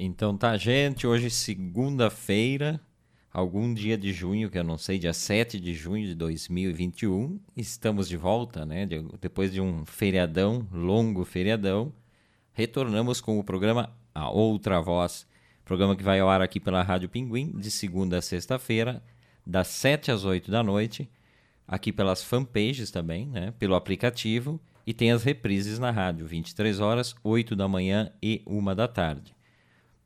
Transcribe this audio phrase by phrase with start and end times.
[0.00, 2.80] Então tá, gente, hoje segunda-feira,
[3.32, 8.08] algum dia de junho, que eu não sei, dia 7 de junho de 2021, estamos
[8.08, 8.86] de volta, né?
[8.86, 11.92] De- depois de um feriadão, longo feriadão,
[12.52, 15.26] retornamos com o programa A Outra Voz,
[15.64, 19.02] programa que vai ao ar aqui pela Rádio Pinguim, de segunda a sexta-feira,
[19.44, 21.10] das 7 às 8 da noite,
[21.66, 23.52] aqui pelas fanpages também, né?
[23.58, 28.76] Pelo aplicativo, e tem as reprises na rádio, 23 horas, 8 da manhã e 1
[28.76, 29.36] da tarde.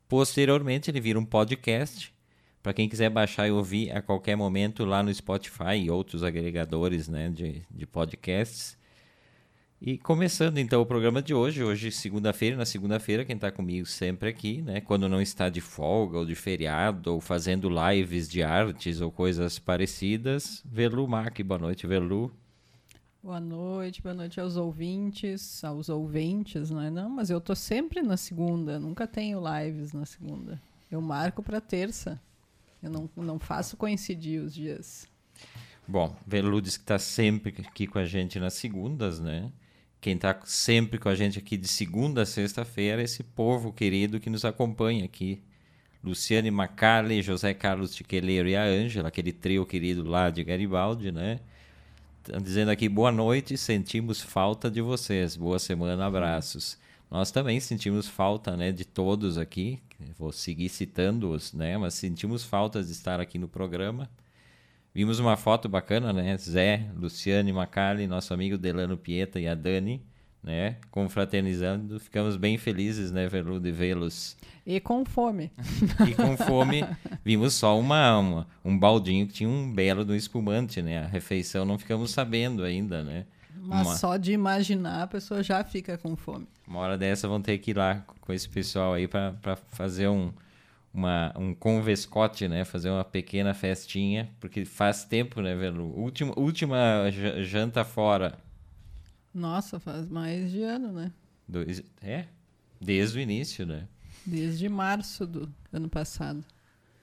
[0.07, 2.13] Posteriormente, ele vira um podcast
[2.61, 7.09] para quem quiser baixar e ouvir a qualquer momento lá no Spotify e outros agregadores
[7.09, 8.77] né, de, de podcasts.
[9.81, 14.29] E começando então o programa de hoje, hoje segunda-feira, na segunda-feira, quem está comigo sempre
[14.29, 14.79] aqui, né?
[14.79, 19.59] Quando não está de folga ou de feriado ou fazendo lives de artes ou coisas
[19.59, 22.31] parecidas, Velu Mac, boa noite, Velu.
[23.23, 27.09] Boa noite, boa noite aos ouvintes, aos ouvintes, não é não?
[27.09, 30.61] Mas eu tô sempre na segunda, nunca tenho lives na segunda.
[30.91, 32.21] Eu marco para terça.
[32.81, 35.07] Eu não, não faço coincidir os dias.
[35.87, 39.49] Bom, Velu diz que está sempre aqui com a gente nas segundas, né?
[40.01, 44.19] Quem está sempre com a gente aqui de segunda a sexta-feira é esse povo querido
[44.19, 45.41] que nos acompanha aqui.
[46.03, 51.39] Luciane Macali, José Carlos Tiqueleiro e a Ângela, aquele trio querido lá de Garibaldi, né?
[52.41, 55.35] Dizendo aqui boa noite, sentimos falta de vocês.
[55.35, 56.77] Boa semana, abraços.
[57.11, 59.77] Nós também sentimos falta, né, de todos aqui.
[60.17, 64.09] Vou seguir citando-os, né, mas sentimos falta de estar aqui no programa.
[64.93, 66.37] Vimos uma foto bacana, né?
[66.37, 70.01] Zé, Luciane Macali, nosso amigo Delano Pieta e a Dani,
[70.43, 70.75] né?
[70.91, 71.99] Confraternizando.
[71.99, 74.35] Ficamos bem felizes, né, Velu, de vê-los.
[74.65, 75.51] E com fome.
[76.07, 76.85] E com fome,
[77.23, 80.99] vimos só uma, uma- um baldinho que tinha um belo do espumante, né?
[81.03, 83.25] A refeição não ficamos sabendo ainda, né?
[83.55, 86.47] Mas Uma- só de imaginar a pessoa já fica com fome.
[86.67, 89.33] Uma hora dessa vão ter que ir lá com esse pessoal aí para
[89.71, 90.31] fazer um,
[90.93, 92.63] uma, um convescote, né?
[92.65, 95.93] Fazer uma pequena festinha, porque faz tempo, né, Velu?
[95.97, 98.37] Última, última ja- janta fora.
[99.33, 101.11] Nossa, faz mais de ano, né?
[101.47, 102.25] Dois, é?
[102.79, 103.87] Desde o início, né?
[104.25, 106.43] Desde março do ano passado.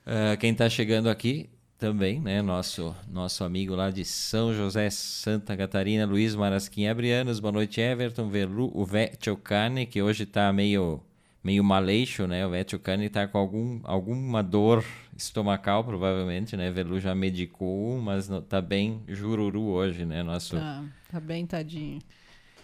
[0.07, 2.41] Ah, quem está chegando aqui também, né?
[2.41, 7.41] Nosso, nosso amigo lá de São José, Santa Catarina, Luiz Marasquim Abrianos.
[7.41, 11.03] Boa noite, Everton, Velu, o Vetio Cane, que hoje está meio,
[11.43, 12.47] meio maleixo, né?
[12.47, 14.85] O Vetio Cane está com algum, alguma dor
[15.17, 16.71] estomacal, provavelmente, né?
[16.71, 20.23] Velu já medicou, mas não, tá bem jururu hoje, né?
[20.23, 21.99] Nosso, Tá, tá bem tadinho.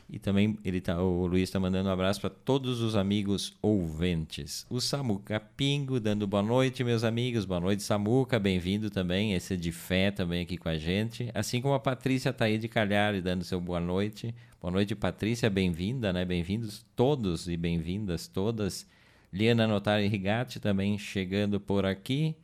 [0.09, 4.65] E também ele tá, o Luiz está mandando um abraço para todos os amigos ouvintes.
[4.71, 7.45] O Samuca Pingo dando boa noite, meus amigos.
[7.45, 8.39] Boa noite, Samuca.
[8.39, 9.35] Bem-vindo também.
[9.35, 11.29] Esse é de fé também aqui com a gente.
[11.35, 14.33] Assim como a Patrícia Taíde Calhari dando seu boa noite.
[14.61, 15.51] Boa noite, Patrícia.
[15.51, 16.25] Bem-vinda, né?
[16.25, 18.87] Bem-vindos todos e bem-vindas todas.
[19.33, 22.37] Liana Notari Rigatti também chegando por aqui.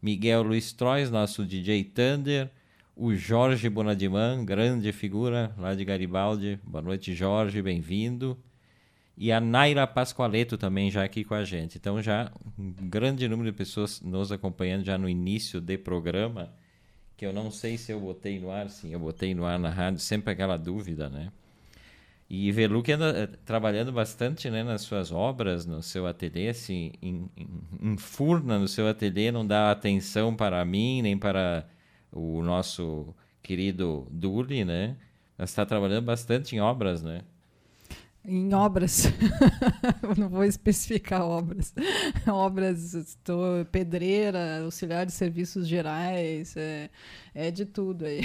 [0.00, 2.48] Miguel Luiz Trois, nosso DJ Thunder.
[3.00, 6.58] O Jorge Bonadiman, grande figura lá de Garibaldi.
[6.64, 8.36] Boa noite, Jorge, bem-vindo.
[9.16, 11.78] E a Naira Pascoaleto também já aqui com a gente.
[11.78, 16.52] Então já um grande número de pessoas nos acompanhando já no início do programa,
[17.16, 19.70] que eu não sei se eu botei no ar, sim, eu botei no ar na
[19.70, 21.30] rádio, sempre aquela dúvida, né?
[22.28, 26.90] E Velu que anda eh, trabalhando bastante né, nas suas obras, no seu ateliê, assim,
[27.00, 27.30] em,
[27.80, 31.64] enfurna no seu ateliê, não dá atenção para mim, nem para
[32.12, 34.96] o nosso querido Duli, né?
[35.38, 37.22] Está trabalhando bastante em obras, né?
[38.24, 39.04] Em obras.
[40.18, 41.72] Não vou especificar obras.
[42.28, 46.90] Obras, estou pedreira, auxiliar de serviços gerais, é,
[47.34, 48.22] é de tudo aí.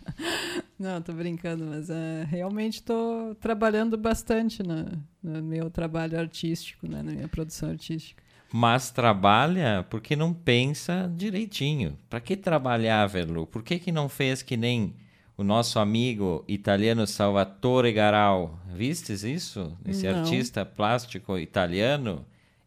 [0.78, 4.86] Não, tô brincando, mas é, realmente estou trabalhando bastante na,
[5.22, 8.22] no meu trabalho artístico, né, na minha produção artística.
[8.52, 11.98] Mas trabalha porque não pensa direitinho.
[12.08, 13.46] Para que trabalhar, Velu?
[13.46, 14.94] Por que, que não fez que nem
[15.36, 18.58] o nosso amigo italiano Salvatore Garal?
[18.74, 19.76] Vistes isso?
[19.86, 20.20] Esse Não.
[20.20, 22.24] artista plástico italiano?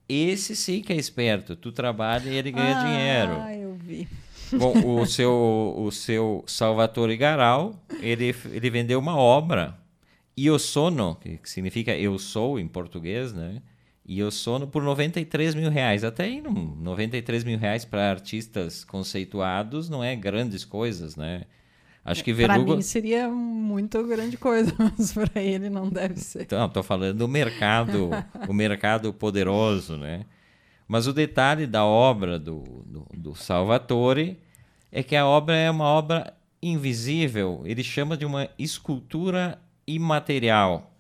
[0.08, 1.56] Esse sim que é esperto.
[1.56, 3.34] Tu trabalha e ele ganha dinheiro.
[3.42, 4.08] Ah, eu vi.
[4.54, 9.78] Bom, o seu, o seu Salvatore Garal, ele, ele vendeu uma obra,
[10.38, 13.62] Io Sono, que significa eu sou em português, né?
[14.12, 16.04] Io Sono por 93 mil reais.
[16.04, 21.44] Até aí, não, 93 mil reais para artistas conceituados não é grandes coisas, né?
[22.04, 22.76] Acho que Para Verdugo...
[22.76, 26.42] mim seria muito grande coisa, mas para ele não deve ser.
[26.42, 28.10] Então, estou falando do mercado,
[28.50, 30.26] o mercado poderoso, né?
[30.88, 34.38] Mas o detalhe da obra do, do, do Salvatore
[34.92, 37.62] é que a obra é uma obra invisível.
[37.64, 40.91] Ele chama de uma escultura imaterial.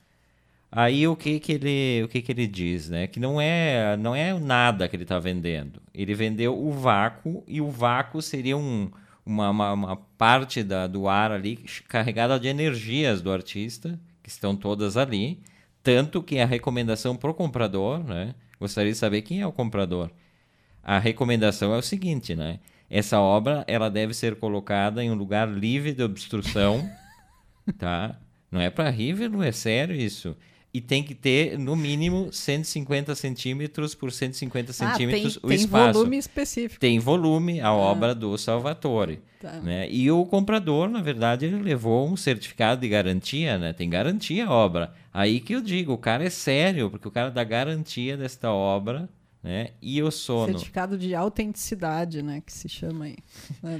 [0.71, 3.06] Aí o que que ele, o que que ele diz, né?
[3.06, 5.81] Que não é, não é nada que ele está vendendo.
[5.94, 8.89] Ele vendeu o vácuo e o vácuo seria um,
[9.25, 11.57] uma, uma, uma parte da, do ar ali
[11.89, 15.44] carregada de energias do artista, que estão todas ali.
[15.83, 18.33] Tanto que a recomendação para o comprador, né?
[18.57, 20.09] Gostaria de saber quem é o comprador.
[20.81, 22.59] A recomendação é o seguinte, né?
[22.89, 26.89] Essa obra ela deve ser colocada em um lugar livre de obstrução,
[27.77, 28.17] tá?
[28.50, 30.35] Não é para rir, é sério isso
[30.73, 35.57] e tem que ter no mínimo 150 centímetros por 150 centímetros ah, tem, o tem
[35.57, 35.83] espaço.
[35.83, 36.79] Tem volume específico.
[36.79, 37.75] Tem volume a ah.
[37.75, 39.21] obra do Salvatore.
[39.39, 39.53] Tá.
[39.53, 39.89] Né?
[39.91, 43.73] E o comprador, na verdade, ele levou um certificado de garantia, né?
[43.73, 44.94] Tem garantia a obra.
[45.13, 49.09] Aí que eu digo, o cara é sério, porque o cara dá garantia desta obra
[49.44, 49.71] né?
[49.81, 50.53] E o sono.
[50.53, 52.41] Certificado de autenticidade, né?
[52.45, 53.17] Que se chama aí,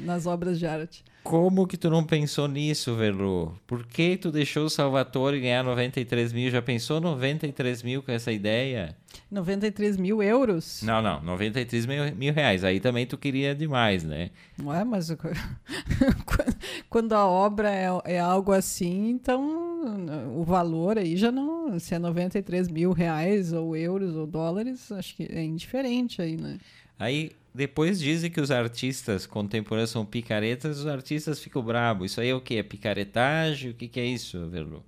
[0.04, 1.04] nas obras de arte.
[1.24, 3.56] Como que tu não pensou nisso, Verlu?
[3.68, 6.50] Por que tu deixou o Salvatore ganhar 93 mil?
[6.50, 8.96] Já pensou 93 mil com essa ideia?
[9.30, 10.82] 93 mil euros?
[10.82, 12.64] Não, não, 93 mil, mil reais.
[12.64, 14.32] Aí também tu queria demais, né?
[14.58, 15.10] Não é, mas
[16.90, 21.78] quando a obra é, é algo assim, então o valor aí já não.
[21.80, 26.58] Se é 93 mil reais, ou euros, ou dólares, acho que é indiferente aí, né?
[26.98, 32.12] Aí depois dizem que os artistas contemporâneos são picaretas, os artistas ficam bravos.
[32.12, 32.58] Isso aí é o que?
[32.58, 33.72] É picaretagem?
[33.72, 34.84] O que, que é isso, Verlu?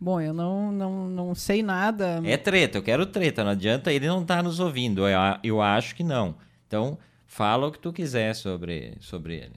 [0.00, 2.20] Bom, eu não, não, não sei nada.
[2.24, 5.94] É treta, eu quero treta, não adianta, ele não tá nos ouvindo, eu, eu acho
[5.94, 6.36] que não.
[6.66, 9.54] Então, fala o que tu quiser sobre, sobre ele.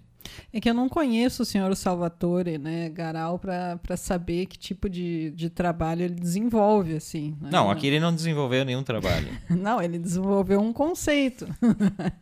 [0.54, 5.32] É que eu não conheço o senhor Salvatore, né, Garal, para saber que tipo de,
[5.32, 7.38] de trabalho ele desenvolve, assim.
[7.42, 7.50] Né?
[7.52, 9.30] Não, aqui ele não desenvolveu nenhum trabalho.
[9.50, 11.48] não, ele desenvolveu um conceito,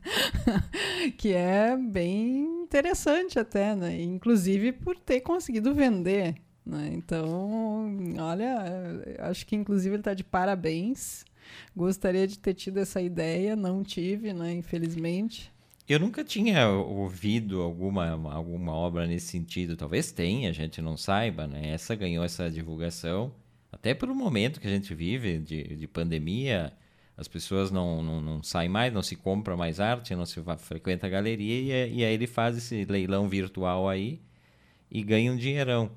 [1.17, 4.01] que é bem interessante até, né?
[4.01, 6.35] Inclusive por ter conseguido vender.
[6.65, 6.91] Né?
[6.93, 11.25] Então, olha, acho que inclusive ele está de parabéns.
[11.75, 14.53] Gostaria de ter tido essa ideia, não tive, né?
[14.53, 15.51] Infelizmente.
[15.89, 19.75] Eu nunca tinha ouvido alguma, alguma obra nesse sentido.
[19.75, 21.69] Talvez tenha, a gente não saiba, né?
[21.71, 23.33] Essa ganhou essa divulgação,
[23.71, 26.71] até pelo momento que a gente vive de, de pandemia.
[27.17, 31.07] As pessoas não, não, não saem mais, não se compra mais arte, não se frequenta
[31.07, 34.21] a galeria e, e aí ele faz esse leilão virtual aí
[34.91, 35.89] e ganha um dinheirão.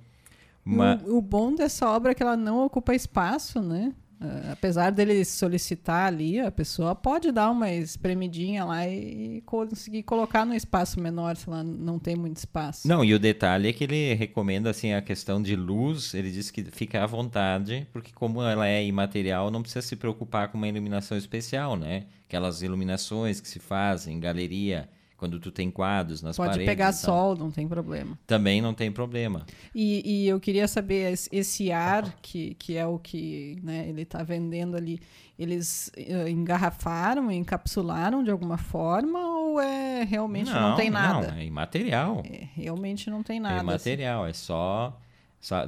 [0.65, 1.03] Mas...
[1.03, 3.93] O, o bom dessa obra é que ela não ocupa espaço, né?
[4.23, 10.47] Uh, apesar dele solicitar ali, a pessoa pode dar uma espremidinha lá e conseguir colocar
[10.47, 12.87] no espaço menor, se ela não tem muito espaço.
[12.87, 16.53] Não, e o detalhe é que ele recomenda assim a questão de luz, ele diz
[16.53, 20.69] que fica à vontade, porque como ela é imaterial, não precisa se preocupar com uma
[20.69, 22.05] iluminação especial, né?
[22.29, 24.89] Aquelas iluminações que se fazem em galeria,
[25.23, 26.67] quando tu tem quadros nas Pode paredes.
[26.67, 28.19] Pode pegar sol, não tem problema.
[28.27, 29.47] Também não tem problema.
[29.73, 34.25] E, e eu queria saber, esse ar, que, que é o que né, ele está
[34.25, 35.01] vendendo ali,
[35.39, 41.31] eles uh, engarrafaram, encapsularam de alguma forma ou é realmente não, não tem nada?
[41.31, 42.21] Não, é imaterial.
[42.29, 43.59] É, realmente não tem nada.
[43.59, 44.31] É imaterial, assim.
[44.31, 45.01] é só...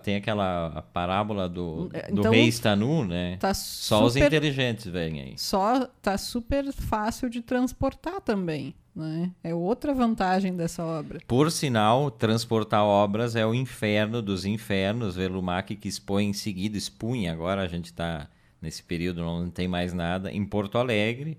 [0.02, 3.36] Tem aquela parábola do, é, do então, rei Stanu, né?
[3.38, 5.34] Tá só os inteligentes vêm aí.
[5.36, 8.72] Só tá super fácil de transportar também.
[8.94, 9.32] Né?
[9.42, 11.18] É outra vantagem dessa obra.
[11.26, 15.16] Por sinal, transportar obras é o inferno dos infernos.
[15.16, 18.28] Velumac que expõe em seguida, expunha, agora a gente está
[18.62, 21.36] nesse período, não tem mais nada, em Porto Alegre.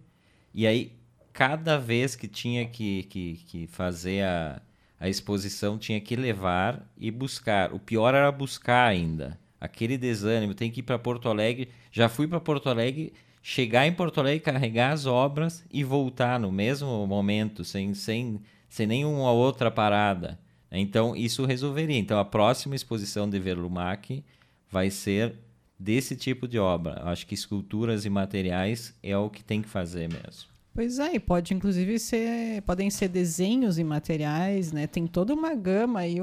[0.53, 0.91] E aí,
[1.31, 4.61] cada vez que tinha que, que, que fazer a,
[5.05, 7.71] a exposição, tinha que levar e buscar.
[7.71, 9.39] O pior era buscar ainda.
[9.61, 11.69] Aquele desânimo, tem que ir para Porto Alegre.
[11.91, 16.51] Já fui para Porto Alegre chegar em Porto Alegre, carregar as obras e voltar no
[16.51, 20.39] mesmo momento, sem, sem, sem nenhuma outra parada.
[20.71, 21.99] Então, isso resolveria.
[21.99, 24.23] Então, a próxima exposição de Verlumac
[24.71, 25.35] vai ser
[25.79, 27.03] desse tipo de obra.
[27.03, 30.54] Acho que esculturas e materiais é o que tem que fazer mesmo.
[30.75, 34.85] Pois é, e pode inclusive ser, podem ser desenhos e materiais, né?
[34.85, 36.17] Tem toda uma gama aí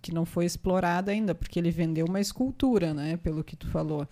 [0.00, 3.16] que não foi explorada ainda, porque ele vendeu uma escultura, né?
[3.16, 4.06] Pelo que tu falou.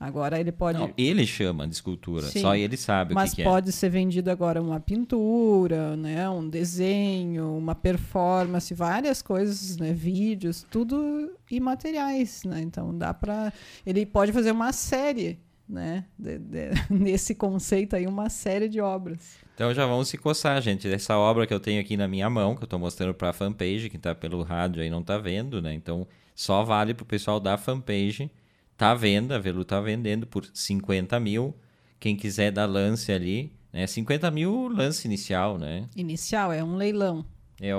[0.00, 0.78] Agora ele pode.
[0.78, 3.44] Não, ele chama de escultura, Sim, só ele sabe o que, que é.
[3.44, 9.92] Mas pode ser vendido agora uma pintura, né, um desenho, uma performance, várias coisas, né,
[9.92, 12.60] vídeos, tudo imateriais, né?
[12.60, 13.52] Então dá para
[13.84, 15.36] ele pode fazer uma série,
[15.68, 19.38] né, de, de, nesse conceito aí uma série de obras.
[19.54, 20.88] Então já vamos se coçar, gente.
[20.88, 23.32] Essa obra que eu tenho aqui na minha mão, que eu estou mostrando para a
[23.32, 25.74] fanpage, que está pelo rádio aí não está vendo, né?
[25.74, 28.30] Então só vale para o pessoal da fanpage
[28.78, 31.52] Tá à venda, a Velu tá vendendo por 50 mil.
[31.98, 33.88] Quem quiser dar lance ali, né?
[33.88, 35.88] 50 mil lance inicial, né?
[35.96, 37.26] Inicial, é um leilão.
[37.60, 37.72] É,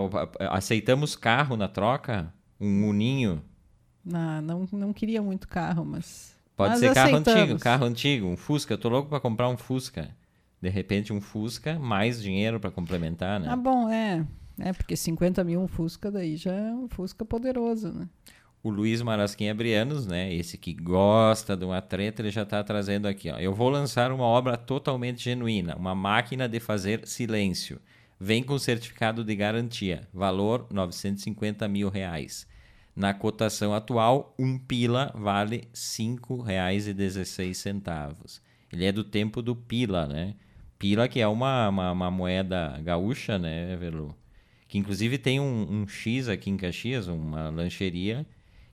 [0.49, 2.33] aceitamos carro na troca?
[2.59, 3.41] Um uninho?
[4.03, 7.41] Não, não, não queria muito carro, mas Pode Mas ser carro aceitamos.
[7.41, 8.73] antigo, carro antigo, um Fusca.
[8.73, 10.09] Eu tô louco para comprar um Fusca.
[10.61, 13.47] De repente um Fusca, mais dinheiro para complementar, né?
[13.49, 14.27] Ah, bom, é.
[14.59, 18.09] É, porque 50 mil um Fusca daí já é um Fusca poderoso, né?
[18.61, 20.33] O Luiz Marasquim Abrianos, né?
[20.33, 23.29] Esse que gosta de uma treta, ele já está trazendo aqui.
[23.31, 23.37] Ó.
[23.37, 27.79] Eu vou lançar uma obra totalmente genuína, uma máquina de fazer silêncio.
[28.19, 30.05] Vem com certificado de garantia.
[30.13, 32.45] Valor 950 mil reais.
[32.99, 38.41] Na cotação atual, um pila vale R$ 5,16.
[38.73, 40.35] Ele é do tempo do pila, né?
[40.77, 44.13] Pila que é uma, uma, uma moeda gaúcha, né, Velu?
[44.67, 48.25] Que inclusive tem um, um X aqui em Caxias, uma lancheria,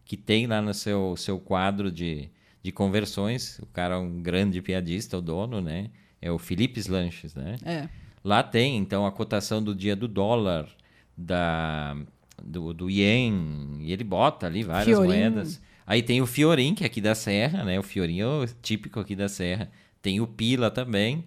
[0.04, 2.28] que tem lá no seu, seu quadro de,
[2.64, 3.61] de conversões.
[3.61, 5.88] O cara é um grande piadista, o dono, né?
[6.21, 7.59] É o Filipes Lanches, né?
[7.64, 7.88] É.
[8.25, 10.68] Lá tem, então, a cotação do dia do dólar,
[11.16, 11.97] da,
[12.42, 15.08] do, do ien, e ele bota ali várias Fiorim.
[15.08, 15.60] moedas.
[15.86, 17.78] Aí tem o Fiorim, que é aqui da Serra, né?
[17.78, 19.70] O Fiorim é o típico aqui da Serra.
[20.02, 21.24] Tem o Pila também.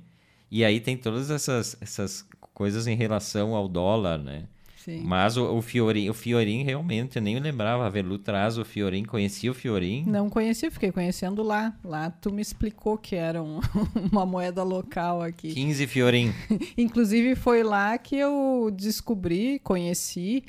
[0.52, 4.46] E aí tem todas essas, essas coisas em relação ao dólar, né?
[4.76, 5.02] Sim.
[5.06, 7.86] Mas o, o, Fiorim, o Fiorim realmente, eu nem lembrava.
[7.86, 10.04] A Velu traz o Fiorim, conhecia o Fiorim.
[10.08, 11.78] Não conheci, fiquei conhecendo lá.
[11.84, 13.60] Lá tu me explicou que era um-
[14.12, 15.54] uma moeda local aqui.
[15.54, 16.34] 15 Fiorim.
[16.78, 20.44] Inclusive foi lá que eu descobri, conheci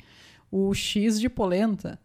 [0.51, 1.99] o X de polenta.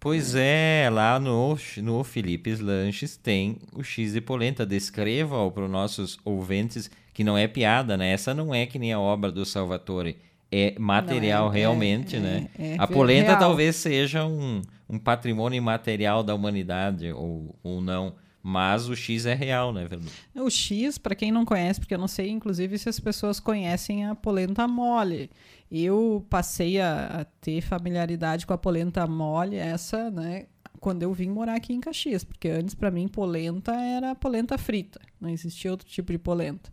[0.00, 4.66] Pois é, lá no, no Felipe's Lanches tem o X de polenta.
[4.66, 8.10] Descreva para os nossos ouvintes que não é piada, né?
[8.12, 10.16] Essa não é que nem a obra do Salvatore.
[10.50, 12.48] É material Não, é- realmente, é- né?
[12.58, 13.38] é- é a polenta real.
[13.38, 18.14] talvez seja um, um patrimônio imaterial da humanidade, ou, ou não.
[18.42, 20.08] Mas o X é real, né, Verdu?
[20.34, 24.04] O X, para quem não conhece, porque eu não sei, inclusive, se as pessoas conhecem
[24.04, 25.30] a polenta mole.
[25.74, 30.44] Eu passei a, a ter familiaridade com a polenta mole, essa, né,
[30.78, 35.00] quando eu vim morar aqui em Caxias, porque antes, para mim, polenta era polenta frita,
[35.18, 36.70] não existia outro tipo de polenta.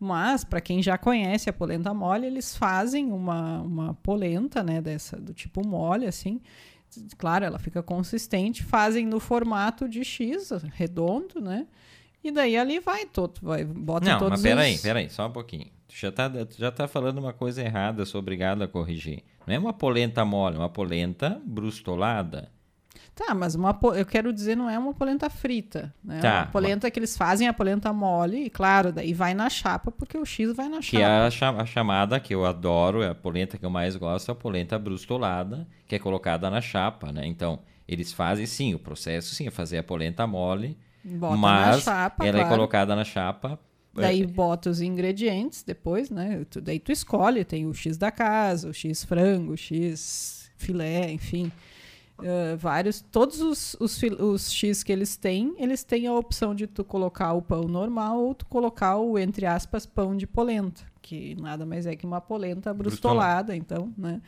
[0.00, 5.16] Mas, para quem já conhece a polenta mole, eles fazem uma, uma polenta, né, dessa,
[5.16, 6.40] do tipo mole, assim.
[7.18, 11.66] Claro, ela fica consistente, fazem no formato de X, redondo, né?
[12.24, 14.80] E daí ali vai todo, vai, bota Não, todos mas peraí, os...
[14.80, 15.66] peraí, só um pouquinho.
[15.92, 19.22] Tu já tá, tu já tá falando uma coisa errada, sou obrigado a corrigir.
[19.46, 22.50] Não é uma polenta mole, é uma polenta brustolada.
[23.14, 25.94] Tá, mas uma, eu quero dizer, não é uma polenta frita.
[26.02, 26.20] Né?
[26.20, 29.50] Tá, É uma polenta que eles fazem a polenta mole, e claro, daí vai na
[29.50, 31.26] chapa, porque o X vai na Que é chapa.
[31.26, 34.32] a, cha- a chamada que eu adoro, é a polenta que eu mais gosto, é
[34.32, 37.26] a polenta brustolada, que é colocada na chapa, né?
[37.26, 42.24] Então, eles fazem sim, o processo sim é fazer a polenta mole, Bota mas chapa,
[42.26, 42.48] ela é claro.
[42.56, 43.58] colocada na chapa.
[43.94, 46.44] Daí é, bota os ingredientes depois, né?
[46.48, 51.10] Tu- daí tu escolhe, tem o X da casa, o X frango, o X filé,
[51.12, 51.50] enfim.
[52.18, 56.66] Ah, vários, todos os, os, os X que eles têm, eles têm a opção de
[56.66, 61.34] tu colocar o pão normal ou tu colocar o, entre aspas, pão de polenta, que
[61.40, 64.20] nada mais é que uma polenta brustolada, então, né?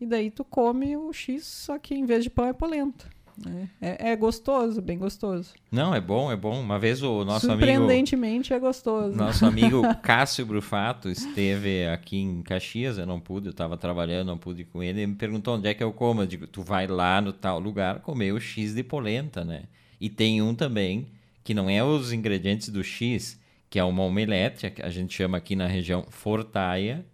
[0.00, 3.06] E daí tu come o X, só que em vez de pão é polenta.
[3.44, 3.68] Né?
[3.80, 5.54] É, é gostoso, bem gostoso.
[5.70, 6.60] Não, é bom, é bom.
[6.60, 9.16] Uma vez o nosso amigo Surpreendentemente é gostoso.
[9.16, 14.38] Nosso amigo Cássio Brufato esteve aqui em Caxias, eu não pude, eu estava trabalhando, não
[14.38, 15.00] pude ir com ele.
[15.00, 16.22] Ele me perguntou onde é que eu como.
[16.22, 19.64] Eu digo, tu vai lá no tal lugar comer o X de polenta, né?
[20.00, 21.08] E tem um também
[21.42, 25.38] que não é os ingredientes do X, que é uma omelete, que a gente chama
[25.38, 27.04] aqui na região fortaia,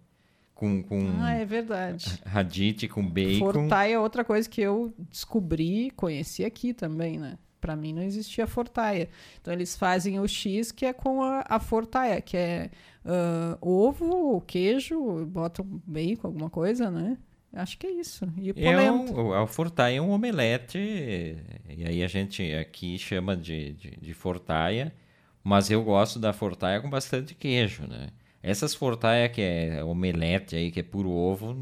[0.57, 2.19] com, com Ah, é verdade.
[2.25, 3.39] radite, com bacon.
[3.39, 7.37] Fortaia é outra coisa que eu descobri, conheci aqui também, né?
[7.61, 9.09] Pra mim não existia fortaia.
[9.41, 12.69] Então eles fazem o X que é com a, a fortaia, que é
[13.05, 17.17] ah, ovo, queijo, botam bacon, alguma coisa, né?
[17.53, 18.27] Acho que é isso.
[18.37, 19.13] E É polenta.
[19.13, 23.91] um, o- a fortaia é um omelete, e aí a gente aqui chama de, de,
[23.99, 24.93] de fortaia,
[25.43, 28.09] mas eu gosto da fortaia com bastante queijo, né?
[28.41, 31.55] Essas fortaia que é omelete aí, que é puro ovo,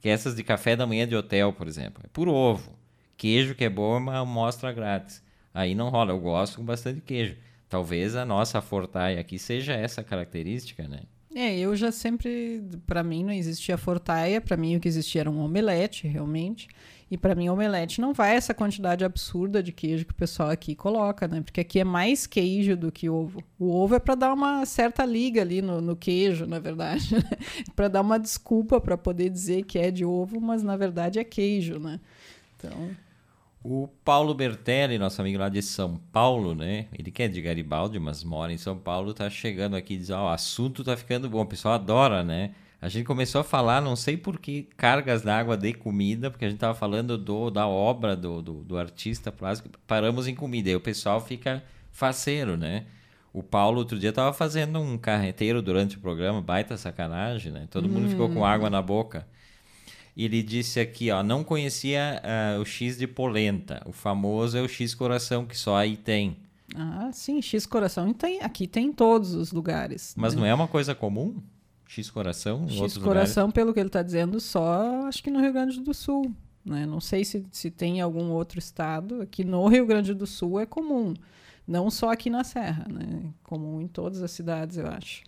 [0.00, 2.76] que é essas de café da manhã de hotel, por exemplo, é puro ovo.
[3.16, 5.22] Queijo que é bom é uma amostra grátis.
[5.54, 7.36] Aí não rola, eu gosto com bastante queijo.
[7.68, 11.00] Talvez a nossa fortaia aqui seja essa característica, né?
[11.34, 15.30] É, eu já sempre, Pra mim não existia fortaia, Pra mim o que existia era
[15.30, 16.68] um omelete, realmente.
[17.08, 20.74] E pra mim omelete não vai essa quantidade absurda de queijo que o pessoal aqui
[20.74, 21.40] coloca, né?
[21.40, 23.44] Porque aqui é mais queijo do que ovo.
[23.58, 27.22] O ovo é pra dar uma certa liga ali no, no queijo, na verdade, né?
[27.76, 31.24] Pra dar uma desculpa pra poder dizer que é de ovo, mas na verdade é
[31.24, 32.00] queijo, né?
[32.56, 32.90] Então,
[33.62, 36.86] O Paulo Bertelli, nosso amigo lá de São Paulo, né?
[36.96, 40.10] Ele que é de Garibaldi, mas mora em São Paulo, tá chegando aqui e diz:
[40.10, 41.42] Ó, o assunto tá ficando bom.
[41.42, 42.52] O pessoal adora, né?
[42.80, 46.48] A gente começou a falar, não sei por que, cargas d'água de comida, porque a
[46.50, 50.68] gente tava falando do, da obra do, do, do artista plástico, paramos em comida.
[50.70, 52.84] E o pessoal fica faceiro, né?
[53.32, 57.66] O Paulo outro dia estava fazendo um carreteiro durante o programa, baita sacanagem, né?
[57.70, 59.26] Todo mundo ficou com água na boca.
[60.16, 62.22] E ele disse aqui, ó, não conhecia
[62.56, 63.82] uh, o X de polenta.
[63.84, 66.38] O famoso é o X coração que só aí tem.
[66.74, 70.14] Ah, sim, X coração tem, aqui tem em todos os lugares.
[70.16, 70.40] Mas né?
[70.40, 71.42] não é uma coisa comum?
[71.86, 72.68] X coração?
[72.68, 73.54] X coração, lugares?
[73.54, 76.34] pelo que ele está dizendo, só acho que no Rio Grande do Sul.
[76.64, 76.84] Né?
[76.84, 79.22] Não sei se, se tem algum outro estado.
[79.22, 81.14] Aqui no Rio Grande do Sul é comum.
[81.66, 83.22] Não só aqui na Serra, né?
[83.42, 85.22] Comum em todas as cidades, eu acho.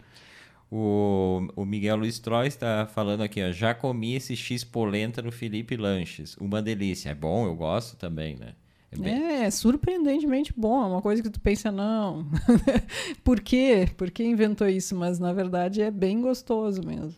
[0.70, 5.32] O, o Miguel Luiz Trois está falando aqui, ó, já comi esse X polenta no
[5.32, 6.36] Felipe Lanches.
[6.36, 7.10] Uma delícia.
[7.10, 8.54] É bom, eu gosto também, né?
[8.90, 9.14] É, bem...
[9.14, 10.82] é, surpreendentemente bom.
[10.82, 12.26] É uma coisa que tu pensa, não.
[13.22, 13.88] Por quê?
[13.96, 14.94] Por que inventou isso?
[14.96, 17.16] Mas na verdade é bem gostoso mesmo.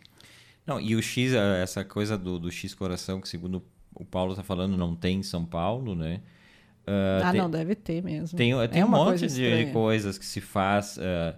[0.66, 3.62] Não, e o X, essa coisa do, do X coração, que segundo
[3.94, 6.20] o Paulo está falando, não tem em São Paulo, né?
[6.86, 8.36] Uh, ah, tem, não, deve ter mesmo.
[8.36, 11.36] Tem, tem é um monte de coisas que se faz, uh,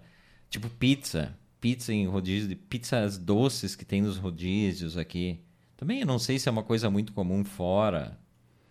[0.48, 1.36] tipo pizza.
[1.60, 5.40] Pizza em rodízio, de pizzas doces que tem nos rodízios aqui.
[5.76, 8.18] Também eu não sei se é uma coisa muito comum fora.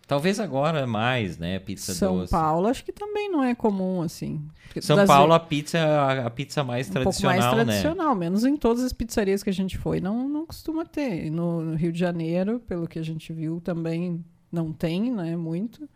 [0.06, 1.58] Talvez agora mais, né?
[1.58, 2.30] Pizza São doce.
[2.30, 4.42] São Paulo acho que também não é comum, assim.
[4.80, 8.20] São Paulo, a pizza a, a pizza mais um tradicional, pouco mais tradicional, né?
[8.20, 10.00] menos em todas as pizzarias que a gente foi.
[10.00, 11.30] Não, não costuma ter.
[11.30, 15.36] No, no Rio de Janeiro, pelo que a gente viu, também não tem, né?
[15.36, 15.88] Muito.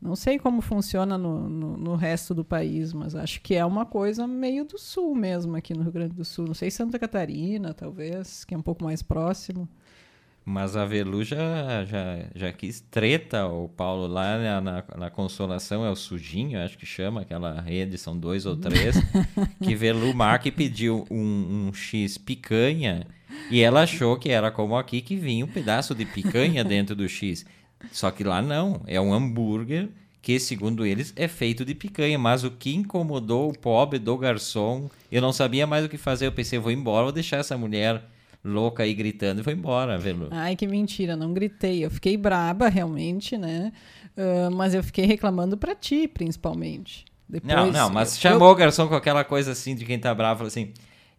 [0.00, 3.86] Não sei como funciona no, no, no, resto do país, mas acho que é uma
[3.86, 6.46] coisa meio do sul mesmo, aqui no Rio Grande do Sul.
[6.46, 9.68] Não sei Santa Catarina, talvez, que é um pouco mais próximo.
[10.44, 15.86] Mas a Velu já, já, já quis treta o Paulo lá na, na, na, Consolação,
[15.86, 18.96] é o Sujinho, acho que chama, aquela rede, são dois ou três,
[19.62, 23.06] que Velu Marque pediu um, um X picanha
[23.50, 27.08] e ela achou que era como aqui, que vinha um pedaço de picanha dentro do
[27.08, 27.44] X.
[27.90, 29.88] Só que lá não, é um hambúrguer
[30.20, 32.18] que, segundo eles, é feito de picanha.
[32.18, 36.26] Mas o que incomodou o pobre do garçom, eu não sabia mais o que fazer.
[36.26, 38.02] Eu pensei, vou embora, vou deixar essa mulher
[38.44, 40.28] louca aí gritando e vou embora, Velu.
[40.30, 41.84] Ai, que mentira, não gritei.
[41.84, 43.72] Eu fiquei braba, realmente, né?
[44.16, 47.04] Uh, mas eu fiquei reclamando para ti, principalmente.
[47.28, 48.52] Depois, não, não, mas chamou eu...
[48.52, 50.72] o garçom com aquela coisa assim de quem tá bravo, falou assim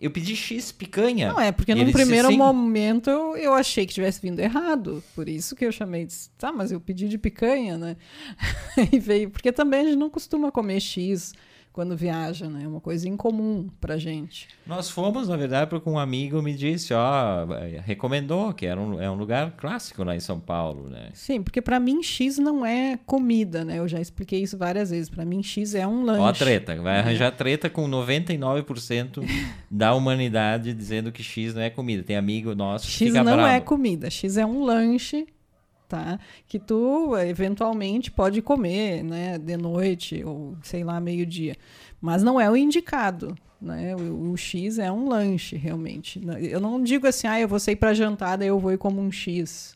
[0.03, 1.31] eu pedi X picanha.
[1.31, 5.01] Não, é porque num primeiro assim, momento eu, eu achei que tivesse vindo errado.
[5.15, 6.05] Por isso que eu chamei.
[6.05, 7.95] Disse, tá, mas eu pedi de picanha, né?
[8.91, 9.29] e veio.
[9.29, 11.33] Porque também a gente não costuma comer X
[11.73, 12.63] quando viaja, né?
[12.63, 14.47] É uma coisa incomum pra gente.
[14.65, 17.47] Nós fomos, na verdade, porque um amigo me disse, ó,
[17.83, 21.09] recomendou que era um, é um lugar clássico lá em São Paulo, né?
[21.13, 23.79] Sim, porque para mim X não é comida, né?
[23.79, 25.09] Eu já expliquei isso várias vezes.
[25.09, 26.21] Para mim X é um lanche.
[26.21, 29.25] Ó, treta, vai arranjar treta com 99%
[29.69, 32.03] da humanidade dizendo que X não é comida.
[32.03, 33.41] Tem amigo nosso que X não bravo.
[33.41, 35.25] é comida, X é um lanche
[35.93, 36.19] tá?
[36.47, 41.55] Que tu eventualmente pode comer, né, de noite ou sei lá, meio-dia.
[42.01, 43.95] Mas não é o indicado, né?
[43.95, 46.19] O, o, X é um lanche, realmente.
[46.41, 48.99] Eu não digo assim, ah, eu vou sair para jantar, daí eu vou e como
[48.99, 49.75] um X.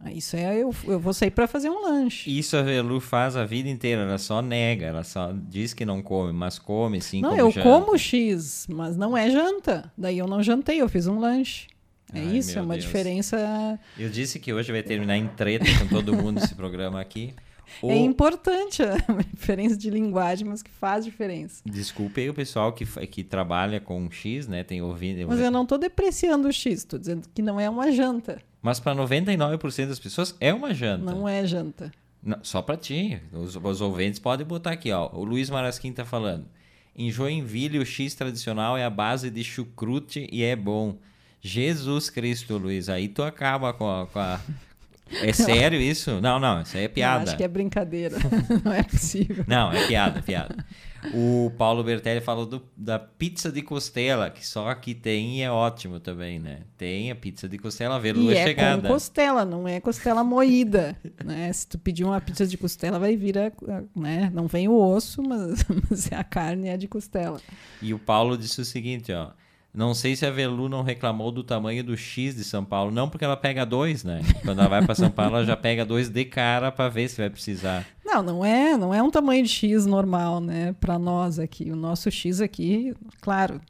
[0.00, 2.36] Ah, isso é, eu, eu vou sair para fazer um lanche.
[2.36, 6.02] Isso a Velu faz a vida inteira, ela só nega, ela só diz que não
[6.02, 7.22] come, mas come sim.
[7.22, 7.62] Não, como eu janta.
[7.62, 9.92] como X, mas não é janta.
[9.96, 11.68] Daí eu não jantei, eu fiz um lanche.
[12.12, 12.84] É Ai, isso, é uma Deus.
[12.84, 13.78] diferença.
[13.98, 17.34] Eu disse que hoje vai terminar em treta com todo mundo esse programa aqui.
[17.82, 18.96] É importante a
[19.32, 21.62] diferença de linguagem, mas que faz diferença.
[21.64, 24.62] Desculpe aí o pessoal que, que trabalha com X, né?
[24.62, 25.26] Tem ouvido.
[25.26, 28.42] Mas eu não estou depreciando o X, estou dizendo que não é uma janta.
[28.60, 31.04] Mas para 99% das pessoas é uma janta.
[31.04, 31.90] Não é janta.
[32.22, 33.20] Não, só para ti.
[33.32, 35.10] Os, os ouvintes podem botar aqui, ó.
[35.12, 36.46] O Luiz Marasquim está falando.
[36.94, 40.98] Em Joinville, o X tradicional é a base de chucrute e é bom.
[41.44, 44.40] Jesus Cristo, Luiz, aí tu acaba com a, com a...
[45.20, 46.22] É sério isso?
[46.22, 47.18] Não, não, isso aí é piada.
[47.18, 48.16] Não, acho que é brincadeira.
[48.64, 49.44] não é possível.
[49.46, 50.64] Não, é piada, é piada.
[51.12, 55.50] O Paulo Bertelli falou do, da pizza de costela, que só aqui tem e é
[55.50, 56.60] ótimo também, né?
[56.78, 58.82] Tem a pizza de costela, ver lua é chegada.
[58.82, 61.52] com costela, não é costela moída, né?
[61.52, 63.52] Se tu pedir uma pizza de costela, vai vir, a,
[63.94, 64.30] né?
[64.32, 67.40] Não vem o osso, mas, mas a carne é de costela.
[67.82, 69.30] E o Paulo disse o seguinte, ó.
[69.74, 72.90] Não sei se a Velu não reclamou do tamanho do X de São Paulo.
[72.90, 74.20] Não, porque ela pega dois, né?
[74.44, 77.16] Quando ela vai para São Paulo, ela já pega dois de cara para ver se
[77.16, 77.86] vai precisar.
[78.04, 80.74] Não, não é, não é um tamanho de X normal, né?
[80.78, 81.70] Para nós aqui.
[81.70, 83.62] O nosso X aqui, claro.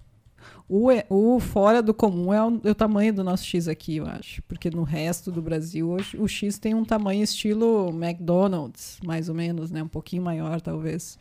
[0.69, 4.07] O, o fora do comum é o, é o, tamanho do nosso X aqui, eu
[4.07, 4.43] acho.
[4.43, 9.35] Porque no resto do Brasil, hoje, o X tem um tamanho estilo McDonald's, mais ou
[9.37, 9.83] menos, né?
[9.83, 11.17] Um pouquinho maior, talvez.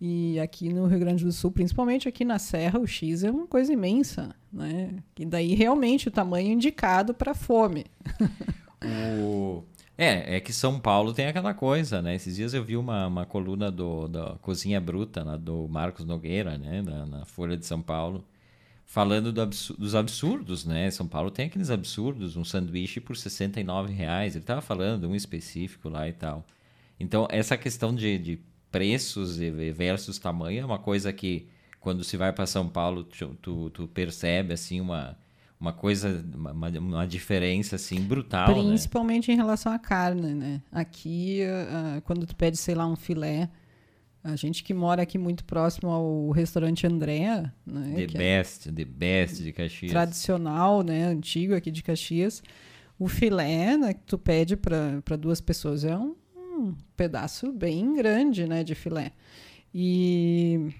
[0.00, 3.48] E aqui no Rio Grande do Sul, principalmente aqui na Serra, o X é uma
[3.48, 5.02] coisa imensa, né?
[5.18, 7.84] E daí realmente o tamanho indicado para fome.
[8.84, 9.64] o...
[9.96, 12.14] É, é que São Paulo tem aquela coisa, né?
[12.14, 16.80] Esses dias eu vi uma, uma coluna do, da Cozinha Bruta, do Marcos Nogueira, né?
[16.80, 18.24] Na, na Folha de São Paulo,
[18.86, 20.88] falando do dos absurdos, né?
[20.92, 24.36] São Paulo tem aqueles absurdos, um sanduíche por 69 reais.
[24.36, 26.46] Ele estava falando de um específico lá e tal.
[27.00, 29.36] Então, essa questão de, de preços
[29.74, 31.48] versus tamanho é uma coisa que,
[31.80, 35.16] quando se vai para São Paulo, tu, tu, tu percebe, assim, uma
[35.60, 38.48] uma coisa, uma, uma diferença assim brutal.
[38.48, 38.54] Né?
[38.54, 39.34] Principalmente né?
[39.34, 40.62] em relação à carne, né?
[40.70, 43.50] Aqui, uh, quando tu pede, sei lá, um filé,
[44.22, 47.94] a gente que mora aqui muito próximo ao restaurante Andréa, né?
[47.96, 49.90] The é Best, é The Best de Caxias.
[49.90, 51.06] Tradicional, né?
[51.06, 52.42] Antigo aqui de Caxias.
[52.98, 56.16] O filé, né, que tu pede para duas pessoas é um,
[56.58, 59.12] um pedaço bem grande, né, de filé.
[59.74, 60.70] E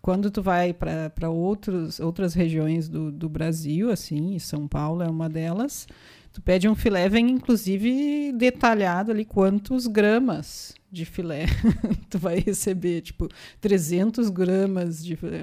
[0.00, 5.28] quando tu vai para outras regiões do, do Brasil, assim, e São Paulo é uma
[5.28, 5.86] delas,
[6.32, 11.44] tu pede um filé, vem inclusive detalhado ali quantos gramas de filé
[12.08, 13.28] tu vai receber, tipo,
[13.60, 15.42] 300 gramas de filé.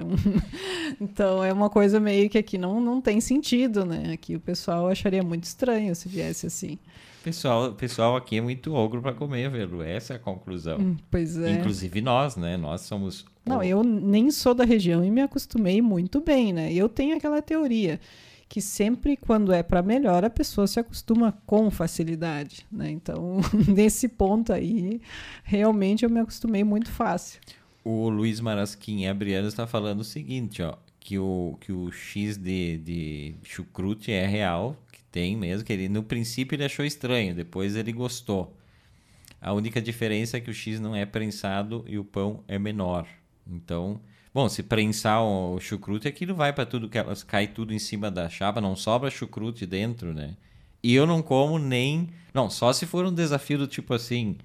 [1.00, 4.12] então é uma coisa meio que aqui não, não tem sentido, né?
[4.12, 6.78] Aqui o pessoal acharia muito estranho se viesse assim.
[7.22, 9.82] Pessoal, pessoal aqui é muito ogro para comer, velho.
[9.82, 10.78] Essa é a conclusão.
[10.78, 11.50] Hum, pois é.
[11.52, 12.56] Inclusive nós, né?
[12.56, 13.24] Nós somos.
[13.44, 16.72] Não, eu nem sou da região e me acostumei muito bem, né?
[16.72, 18.00] Eu tenho aquela teoria
[18.48, 22.90] que sempre quando é para melhor a pessoa se acostuma com facilidade, né?
[22.90, 25.00] Então, nesse ponto aí,
[25.42, 27.40] realmente eu me acostumei muito fácil.
[27.84, 32.78] O Luiz Marasquim Abriano está falando o seguinte, ó, que o, que o X de,
[32.78, 34.76] de chucrute é real,
[35.10, 38.54] tem mesmo, que ele no princípio ele achou estranho, depois ele gostou.
[39.40, 43.06] A única diferença é que o X não é prensado e o pão é menor.
[43.46, 44.00] Então,
[44.36, 48.10] bom, se prensar o chucrute, aquilo vai para tudo que elas cai tudo em cima
[48.10, 50.36] da chapa, não sobra chucrute dentro, né?
[50.82, 54.36] E eu não como nem, não, só se for um desafio do tipo assim,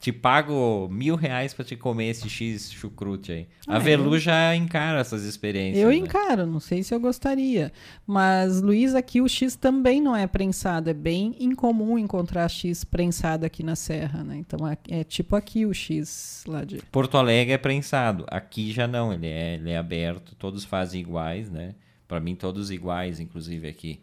[0.00, 3.48] te pago mil reais para te comer esse X chucrute aí.
[3.68, 4.18] Ah, a Velu eu...
[4.18, 5.82] já encara essas experiências.
[5.82, 5.96] Eu né?
[5.96, 7.70] encaro, não sei se eu gostaria.
[8.06, 10.88] Mas, Luiz, aqui o X também não é prensado.
[10.88, 14.38] É bem incomum encontrar X prensado aqui na Serra, né?
[14.38, 16.78] Então é, é tipo aqui o X lá de.
[16.90, 18.24] Porto Alegre é prensado.
[18.28, 21.74] Aqui já não, ele é, ele é aberto, todos fazem iguais, né?
[22.08, 24.00] Para mim, todos iguais, inclusive aqui.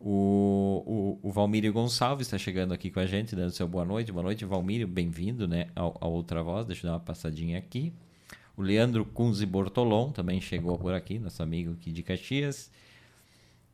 [0.00, 4.12] O, o, o Valmírio Gonçalves está chegando aqui com a gente, dando seu boa noite.
[4.12, 4.86] Boa noite, Valmírio.
[4.86, 6.64] Bem-vindo né, ao, Outra Voz.
[6.66, 7.92] Deixa eu dar uma passadinha aqui.
[8.56, 12.70] O Leandro Kunze Bortolom também chegou por aqui, nosso amigo aqui de Caxias.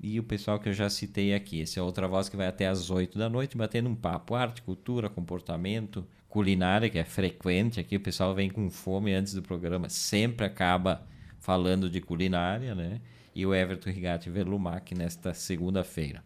[0.00, 1.60] E o pessoal que eu já citei aqui.
[1.60, 4.34] Esse é Outra Voz que vai até às 8 da noite, batendo um papo.
[4.34, 7.80] Arte, cultura, comportamento, culinária, que é frequente.
[7.80, 9.90] Aqui o pessoal vem com fome antes do programa.
[9.90, 11.06] Sempre acaba
[11.38, 13.00] falando de culinária, né?
[13.34, 16.22] E o Everton Rigatti Verlumac nesta segunda-feira.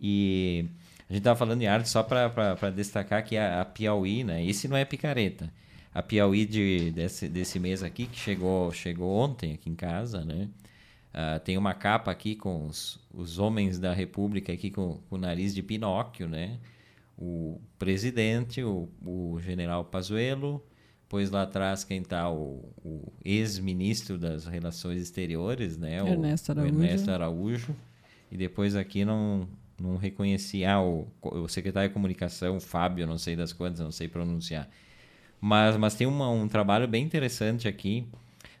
[0.00, 0.66] E
[1.08, 4.44] a gente estava falando em arte só para destacar que a, a, Piauí, né?
[4.44, 5.52] Esse não é picareta.
[5.92, 10.48] A Piauí de, desse, desse mês aqui, que chegou, chegou ontem aqui em casa, né?
[11.08, 15.18] Uh, tem uma capa aqui com os, os homens da República aqui com, com o
[15.18, 16.58] nariz de Pinóquio, né?
[17.16, 20.62] O presidente, o, o general Pazuello,
[21.08, 25.96] Pois lá atrás quem está o, o ex-ministro das Relações Exteriores, né?
[26.06, 26.74] Ernesto Araújo.
[26.74, 27.76] O Ernesto Araújo.
[28.30, 29.48] E depois aqui não,
[29.80, 30.64] não reconheci.
[30.64, 34.68] Ah, o, o secretário de comunicação, Fábio, não sei das quantas, não sei pronunciar.
[35.40, 38.06] Mas, mas tem uma, um trabalho bem interessante aqui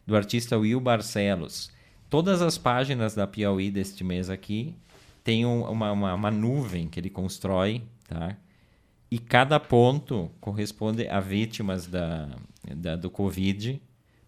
[0.06, 1.70] do artista Will Barcelos.
[2.08, 4.74] Todas as páginas da Piauí deste mês aqui
[5.22, 8.34] tem um, uma, uma, uma nuvem que ele constrói, tá?
[9.10, 12.28] E cada ponto corresponde a vítimas da,
[12.76, 13.80] da, do Covid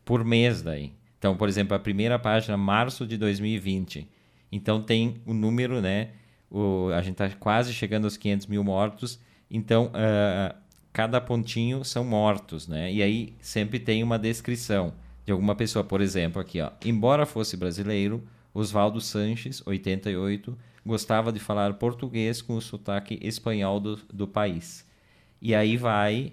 [0.04, 0.92] por mês daí.
[1.18, 4.08] Então, por exemplo, a primeira página, março de 2020.
[4.50, 6.10] Então, tem o número, né?
[6.50, 9.20] O, a gente está quase chegando aos 500 mil mortos.
[9.50, 10.54] Então, uh,
[10.92, 12.90] cada pontinho são mortos, né?
[12.90, 14.94] E aí sempre tem uma descrição
[15.26, 15.84] de alguma pessoa.
[15.84, 16.70] Por exemplo, aqui, ó.
[16.84, 23.96] Embora fosse brasileiro, Oswaldo Sanches, 88, gostava de falar português com o sotaque espanhol do,
[24.12, 24.86] do país.
[25.40, 26.32] E aí vai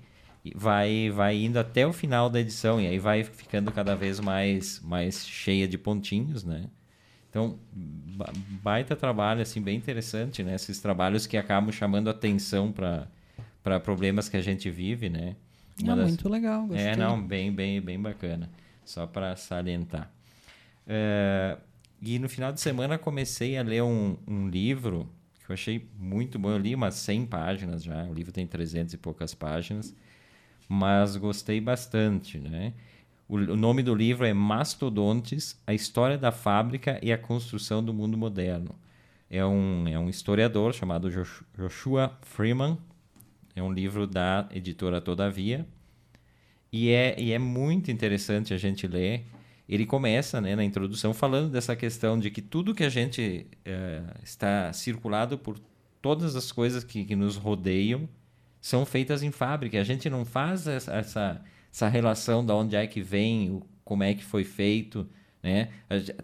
[0.55, 4.79] vai vai indo até o final da edição e aí vai ficando cada vez mais
[4.81, 6.65] mais cheia de pontinhos, né?
[7.29, 7.59] Então,
[8.63, 10.55] baita trabalho assim bem interessante, né?
[10.55, 13.07] Esses trabalhos que acabam chamando atenção para
[13.61, 15.35] para problemas que a gente vive, né?
[15.83, 16.07] Uma ah, das...
[16.07, 16.87] muito legal, gostei.
[16.87, 18.49] É, não, bem bem bem bacana.
[18.85, 20.09] Só para salientar.
[20.87, 21.57] É,
[22.01, 25.09] e no final de semana comecei a ler um, um livro
[25.47, 26.51] que eu achei muito bom.
[26.51, 29.95] Eu li umas 100 páginas já, o livro tem 300 e poucas páginas,
[30.67, 32.73] mas gostei bastante, né?
[33.29, 37.93] O, o nome do livro é Mastodontes, a história da fábrica e a construção do
[37.93, 38.75] mundo moderno.
[39.29, 41.09] É um, é um historiador chamado
[41.57, 42.77] Joshua Freeman,
[43.55, 45.65] É um livro da editora Todavia.
[46.71, 49.25] E é, e é muito interessante a gente ler.
[49.67, 54.01] Ele começa né, na introdução falando dessa questão de que tudo que a gente é,
[54.23, 55.59] está circulado por
[56.01, 58.07] todas as coisas que, que nos rodeiam
[58.61, 59.79] são feitas em fábrica.
[59.79, 64.03] A gente não faz essa, essa, essa relação de onde é que vem, o, como
[64.03, 65.07] é que foi feito.
[65.43, 65.69] Né?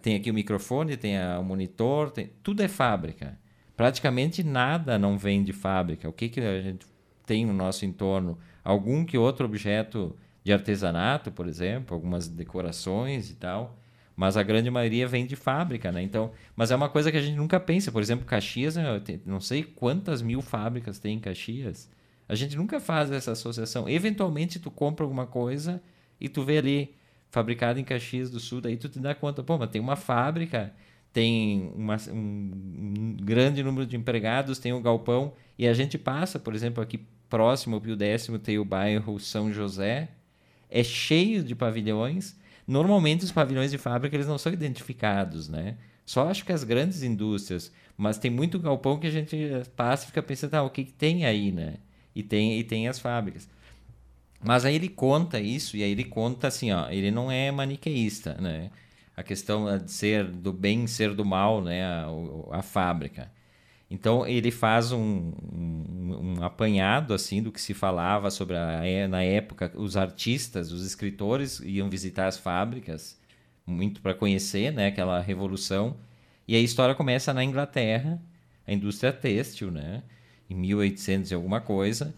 [0.00, 3.38] Tem aqui o microfone, tem a, o monitor, tem, tudo é fábrica.
[3.76, 6.08] Praticamente nada não vem de fábrica.
[6.08, 6.86] O que, que a gente
[7.26, 8.38] tem no nosso entorno?
[8.62, 13.78] Algum que outro objeto de artesanato, por exemplo, algumas decorações e tal,
[14.14, 16.02] mas a grande maioria vem de fábrica, né?
[16.02, 17.90] Então, mas é uma coisa que a gente nunca pensa.
[17.90, 18.76] Por exemplo, Caxias,
[19.24, 21.90] não sei quantas mil fábricas tem em Caxias.
[22.28, 23.88] A gente nunca faz essa associação.
[23.88, 25.82] Eventualmente tu compra alguma coisa
[26.20, 26.94] e tu vê ali
[27.30, 30.72] fabricado em Caxias do Sul, daí tu te dá conta, pô, mas tem uma fábrica,
[31.12, 36.38] tem uma, um, um, grande número de empregados, tem um galpão, e a gente passa,
[36.38, 40.10] por exemplo, aqui próximo ao Pio Décimo tem o bairro São José,
[40.74, 42.36] é cheio de pavilhões.
[42.66, 45.76] Normalmente os pavilhões de fábrica eles não são identificados, né?
[46.04, 49.38] Só acho que as grandes indústrias, mas tem muito galpão que a gente
[49.76, 51.76] passa e fica pensando, ah, o que, que tem aí, né?
[52.12, 53.48] E tem, e tem as fábricas.
[54.42, 58.34] Mas aí ele conta isso, e aí ele conta assim, ó, ele não é maniqueísta,
[58.40, 58.70] né?
[59.16, 61.84] A questão de ser do bem ser do mal, né?
[61.84, 62.06] A,
[62.50, 63.30] a fábrica.
[63.94, 69.06] Então ele faz um, um, um, apanhado assim do que se falava sobre a, é,
[69.06, 73.16] na época os artistas, os escritores iam visitar as fábricas
[73.64, 74.88] muito para conhecer, né?
[74.88, 75.96] Aquela revolução.
[76.46, 78.20] E a história começa na Inglaterra,
[78.66, 80.02] a indústria têxtil, né?
[80.50, 82.12] Em 1800 e alguma coisa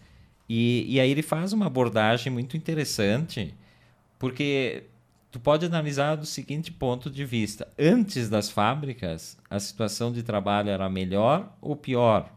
[0.49, 3.53] e, e aí ele faz uma abordagem muito interessante,
[4.17, 4.83] porque
[5.31, 10.69] tu pode analisar do seguinte ponto de vista: antes das fábricas, a situação de trabalho
[10.69, 12.31] era melhor ou pior?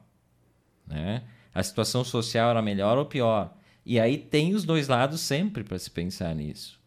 [0.87, 1.23] Né?
[1.55, 3.55] A situação social era melhor ou pior?
[3.85, 6.79] E aí tem os dois lados sempre para se pensar nisso.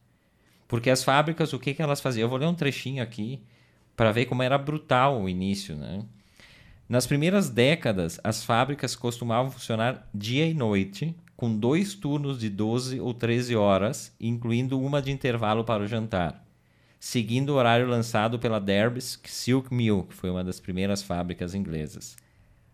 [0.68, 2.26] Porque as fábricas, o que, que elas faziam?
[2.26, 3.44] Eu vou ler um trechinho aqui
[3.96, 5.76] para ver como era brutal o início.
[5.76, 6.04] Né?
[6.88, 13.02] Nas primeiras décadas, as fábricas costumavam funcionar dia e noite, com dois turnos de 12
[13.02, 16.42] ou 13 horas, incluindo uma de intervalo para o jantar,
[16.98, 22.16] seguindo o horário lançado pela Derbys Silk Mill, que foi uma das primeiras fábricas inglesas.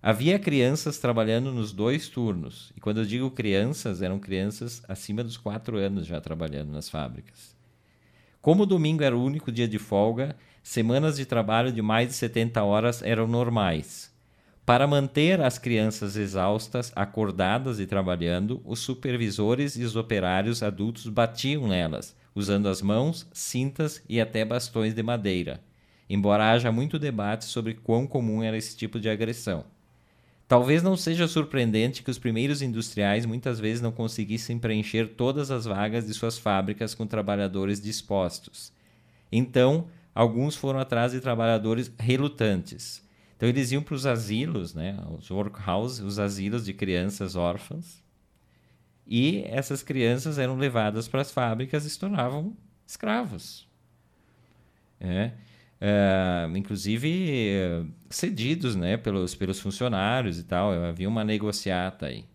[0.03, 5.35] Havia crianças trabalhando nos dois turnos, e quando eu digo crianças, eram crianças acima dos
[5.35, 7.55] 4 anos já trabalhando nas fábricas.
[8.39, 12.13] Como o domingo era o único dia de folga, semanas de trabalho de mais de
[12.13, 14.08] 70 horas eram normais.
[14.69, 21.67] Para manter as crianças exaustas, acordadas e trabalhando, os supervisores e os operários adultos batiam
[21.67, 25.59] nelas, usando as mãos, cintas e até bastões de madeira,
[26.07, 29.65] embora haja muito debate sobre quão comum era esse tipo de agressão.
[30.47, 35.65] Talvez não seja surpreendente que os primeiros industriais muitas vezes não conseguissem preencher todas as
[35.65, 38.71] vagas de suas fábricas com trabalhadores dispostos.
[39.31, 43.08] Então, alguns foram atrás de trabalhadores relutantes.
[43.39, 48.03] Então eles iam para os asilos, né, os workhouses, os asilos de crianças órfãs,
[49.07, 52.53] e essas crianças eram levadas para as fábricas e se tornavam
[52.85, 53.65] escravos.
[54.99, 55.31] É,
[55.79, 60.73] é, inclusive é, cedidos né, pelos, pelos funcionários e tal.
[60.73, 62.25] Havia uma negociata aí.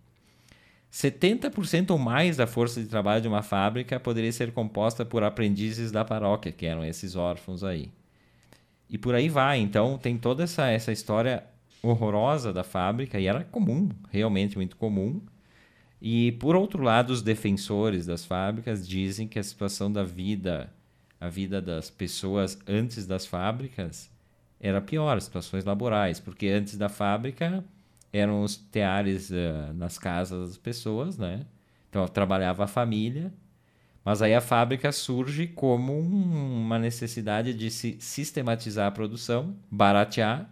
[0.91, 5.93] 70% ou mais da força de trabalho de uma fábrica poderia ser composta por aprendizes
[5.93, 7.93] da paróquia, que eram esses órfãos aí.
[8.89, 9.59] E por aí vai.
[9.59, 11.45] Então, tem toda essa, essa história
[11.83, 15.21] horrorosa da fábrica, e era comum, realmente muito comum.
[16.01, 20.73] E, por outro lado, os defensores das fábricas dizem que a situação da vida,
[21.21, 24.11] a vida das pessoas antes das fábricas,
[24.61, 27.65] era pior, situações laborais, porque antes da fábrica
[28.13, 31.45] eram os teares uh, nas casas das pessoas, né?
[31.91, 33.33] Então trabalhava a família,
[34.05, 40.51] mas aí a fábrica surge como um, uma necessidade de se sistematizar a produção, baratear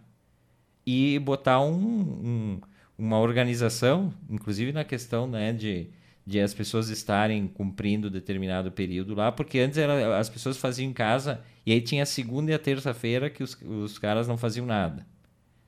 [0.85, 2.61] e botar um, um,
[2.97, 5.87] uma organização, inclusive na questão né, de,
[6.25, 10.93] de as pessoas estarem cumprindo determinado período lá, porque antes era, as pessoas faziam em
[10.93, 14.65] casa e aí tinha a segunda e a terça-feira que os, os caras não faziam
[14.65, 15.05] nada.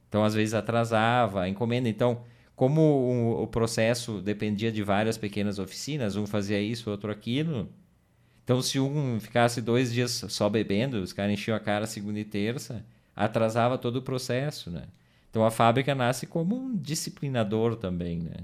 [0.10, 1.90] Então, às vezes, atrasava a encomenda.
[1.90, 2.22] Então,
[2.56, 7.70] como o, o, processo dependia de várias pequenas oficinas, um fazia isso, outro aquilo.
[8.44, 12.26] Então, se um ficasse dois dias só bebendo, os caras enchiam a cara segunda e
[12.26, 14.84] terça, atrasava todo o processo, né?
[15.30, 18.38] Então, a fábrica nasce como um disciplinador também, né?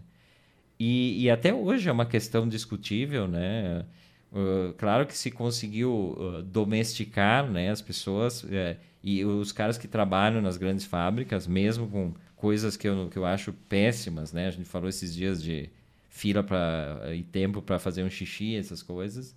[0.79, 3.85] E, e até hoje é uma questão discutível, né?
[4.31, 9.87] Uh, claro que se conseguiu uh, domesticar né, as pessoas, uh, e os caras que
[9.87, 14.47] trabalham nas grandes fábricas, mesmo com coisas que eu, que eu acho péssimas, né?
[14.47, 15.69] A gente falou esses dias de
[16.09, 19.35] fila para e tempo para fazer um xixi, essas coisas.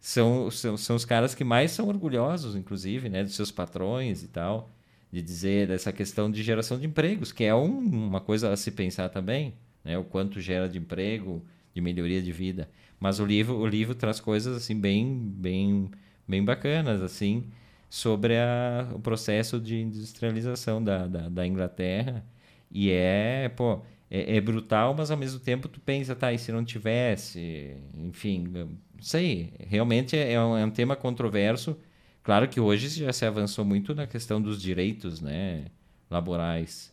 [0.00, 4.28] São, são, são os caras que mais são orgulhosos, inclusive, né, dos seus patrões e
[4.28, 4.70] tal,
[5.12, 8.70] de dizer dessa questão de geração de empregos, que é um, uma coisa a se
[8.70, 9.54] pensar também,
[9.84, 12.70] né, o quanto gera de emprego, de melhoria de vida.
[13.00, 15.90] Mas o livro, o livro traz coisas assim bem, bem,
[16.26, 17.50] bem bacanas assim
[17.92, 22.24] sobre a, o processo de industrialização da, da, da Inglaterra
[22.70, 26.50] e é, pô, é, é, brutal, mas ao mesmo tempo tu pensa, tá, e se
[26.50, 31.76] não tivesse, enfim, não sei, realmente é, é um, é um tema controverso.
[32.22, 35.66] Claro que hoje já se avançou muito na questão dos direitos, né,
[36.10, 36.90] laborais.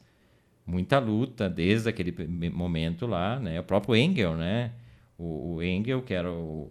[0.65, 2.13] Muita luta desde aquele
[2.49, 4.73] momento lá, né, o próprio Engel, né,
[5.17, 6.69] o, o Engel, que era o,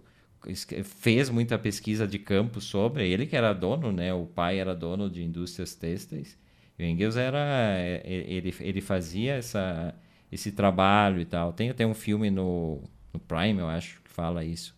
[0.85, 4.13] fez muita pesquisa de campo sobre ele que era dono, né?
[4.15, 6.39] O pai era dono de indústrias têxteis.
[6.79, 9.95] E o Engels era é, é, ele ele fazia essa
[10.31, 11.53] esse trabalho e tal.
[11.53, 14.77] Tem até um filme no, no Prime, eu acho, que fala isso.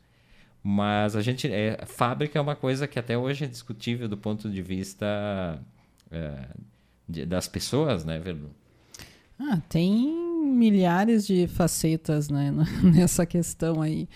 [0.62, 4.48] Mas a gente é, fábrica é uma coisa que até hoje é discutível do ponto
[4.48, 5.58] de vista
[6.10, 6.46] é,
[7.08, 8.50] de, das pessoas, né, Verlu?
[9.38, 14.08] Ah, tem milhares de facetas né, nessa questão aí.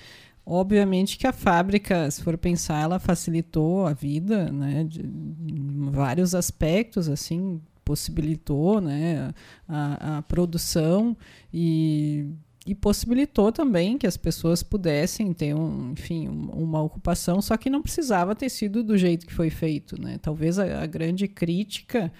[0.46, 6.34] Obviamente que a fábrica, se for pensar, ela facilitou a vida, né, de, de vários
[6.34, 9.32] aspectos, assim, possibilitou, né,
[9.66, 11.16] a, a produção
[11.52, 12.26] e,
[12.66, 17.80] e possibilitou também que as pessoas pudessem ter um, enfim, uma ocupação, só que não
[17.82, 20.18] precisava ter sido do jeito que foi feito, né?
[20.20, 22.12] Talvez a, a grande crítica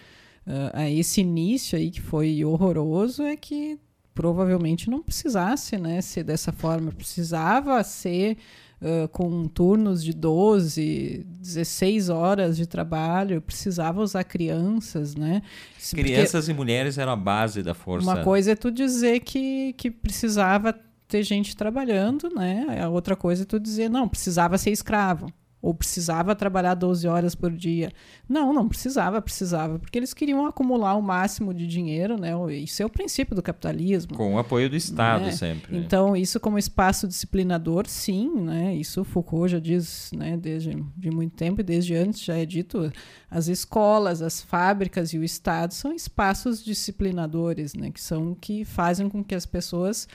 [0.46, 3.78] uh, a esse início aí que foi horroroso é que
[4.14, 8.36] provavelmente não precisasse né, ser dessa forma, precisava ser
[8.80, 15.42] uh, com turnos de 12, 16 horas de trabalho, precisava usar crianças, né?
[15.90, 18.08] Crianças Porque e mulheres eram a base da força.
[18.08, 20.74] Uma coisa é tu dizer que, que precisava
[21.08, 22.80] ter gente trabalhando, né?
[22.80, 25.26] A outra coisa é tu dizer, não, precisava ser escravo
[25.64, 27.90] ou precisava trabalhar 12 horas por dia.
[28.28, 32.32] Não, não precisava, precisava, porque eles queriam acumular o máximo de dinheiro, né?
[32.54, 34.14] Isso é o princípio do capitalismo.
[34.14, 35.30] Com o apoio do Estado né?
[35.30, 35.74] sempre.
[35.74, 38.74] Então, isso como espaço disciplinador, sim, né?
[38.74, 42.92] Isso Foucault já diz, né, desde de muito tempo e desde antes já é dito,
[43.30, 49.08] as escolas, as fábricas e o Estado são espaços disciplinadores, né, que são que fazem
[49.08, 50.06] com que as pessoas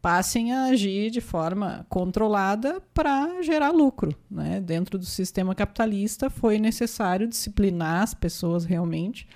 [0.00, 4.14] passem a agir de forma controlada para gerar lucro.
[4.30, 4.60] Né?
[4.60, 9.26] Dentro do sistema capitalista, foi necessário disciplinar as pessoas realmente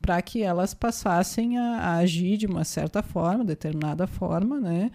[0.00, 4.90] para que elas passassem a, a, agir de uma certa forma, determinada forma, né?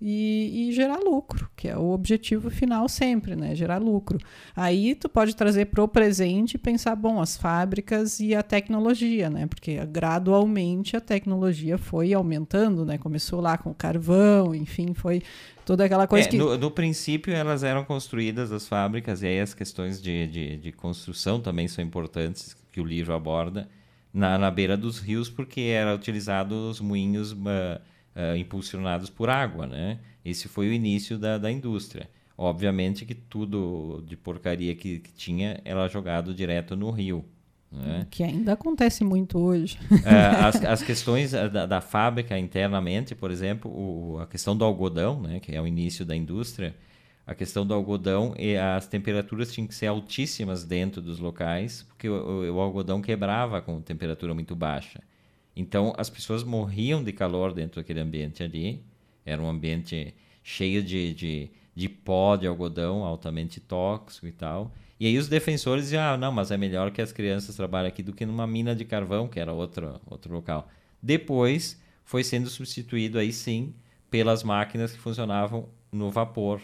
[0.00, 3.54] E, e, gerar lucro, que é o objetivo final sempre, né?
[3.54, 4.18] Gerar lucro.
[4.56, 9.28] Aí tu pode trazer para o presente e pensar, bom, as fábricas e a tecnologia,
[9.28, 9.46] né?
[9.46, 12.96] Porque gradualmente a tecnologia foi aumentando, né?
[12.96, 15.22] Começou lá com carvão, enfim, foi
[15.66, 16.38] toda aquela coisa é, que...
[16.38, 20.72] No, no, princípio elas eram construídas, as fábricas, e aí as questões de, de, de
[20.72, 23.68] construção também são importantes, que o livro aborda,
[24.14, 27.32] na, na beira dos rios, porque era utilizado os moinhos...
[27.32, 29.98] Uh, uh, impulsionados por água, né?
[30.24, 32.08] Esse foi o início da, da indústria.
[32.36, 37.24] Obviamente que tudo de porcaria que, que tinha era jogado direto no rio.
[37.70, 38.06] Né?
[38.10, 39.78] Que ainda acontece muito hoje.
[39.90, 45.20] Uh, as, as questões da, da, fábrica internamente, por exemplo, o, a questão do algodão,
[45.20, 46.74] né, que é o início da indústria,
[47.26, 52.08] a questão do algodão e as temperaturas tinham que ser altíssimas dentro dos locais, porque
[52.08, 55.00] o, o, o algodão quebrava com temperatura muito baixa.
[55.60, 58.82] Então as pessoas morriam de calor dentro daquele ambiente ali.
[59.26, 64.72] Era um ambiente cheio de, de, de pó de algodão, altamente tóxico e tal.
[64.98, 68.02] E aí os defensores diziam, ah, não, mas é melhor que as crianças trabalhem aqui
[68.02, 70.66] do que numa mina de carvão, que era outro, outro local.
[71.02, 73.74] Depois foi sendo substituído aí sim
[74.10, 76.62] pelas máquinas que funcionavam no vapor.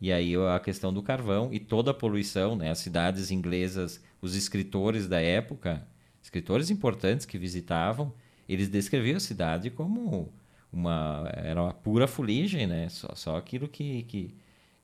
[0.00, 2.72] E aí a questão do carvão e toda a poluição, né?
[2.72, 5.86] As cidades inglesas, os escritores da época,
[6.20, 8.12] escritores importantes que visitavam,
[8.48, 10.28] eles descreviam a cidade como
[10.72, 12.88] uma era uma pura fuligem, né?
[12.88, 14.34] Só, só aquilo que, que,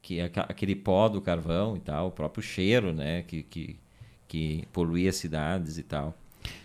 [0.02, 3.22] que aquele pó do carvão e tal, o próprio cheiro, né?
[3.22, 3.76] Que, que,
[4.26, 6.14] que poluía cidades e tal.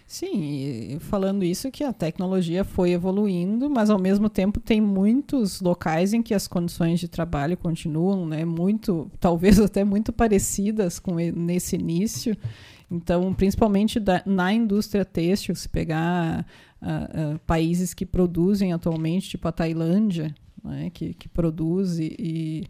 [0.05, 6.13] Sim, falando isso que a tecnologia foi evoluindo, mas ao mesmo tempo tem muitos locais
[6.13, 11.75] em que as condições de trabalho continuam, né, muito, talvez até muito parecidas com nesse
[11.75, 12.37] início.
[12.91, 16.45] Então, principalmente da, na indústria têxtil, se pegar
[16.83, 22.65] uh, países que produzem atualmente, tipo a Tailândia, né, que, que produz e,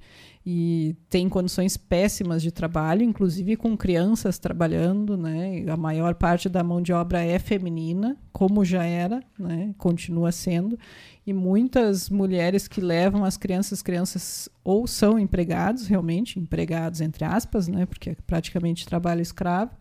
[0.46, 5.64] e tem condições péssimas de trabalho, inclusive com crianças trabalhando, né?
[5.70, 9.74] A maior parte da mão de obra é feminina, como já era, né?
[9.78, 10.78] Continua sendo.
[11.26, 17.70] E muitas mulheres que levam as crianças, crianças ou são empregados, realmente, empregados entre aspas,
[17.70, 17.86] né?
[17.86, 19.72] Porque é praticamente trabalho escravo,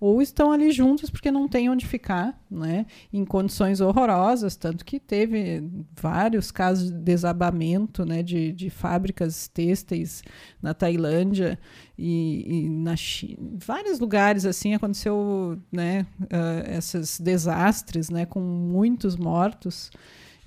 [0.00, 2.86] ou estão ali juntos porque não tem onde ficar, né?
[3.12, 5.62] Em condições horrorosas, tanto que teve
[6.00, 8.22] vários casos de desabamento, né?
[8.22, 10.22] De, de fábricas têxteis
[10.62, 11.58] na Tailândia
[11.98, 16.06] e, e na China, vários lugares assim aconteceu, né?
[16.22, 18.24] Uh, esses desastres, né?
[18.24, 19.90] Com muitos mortos.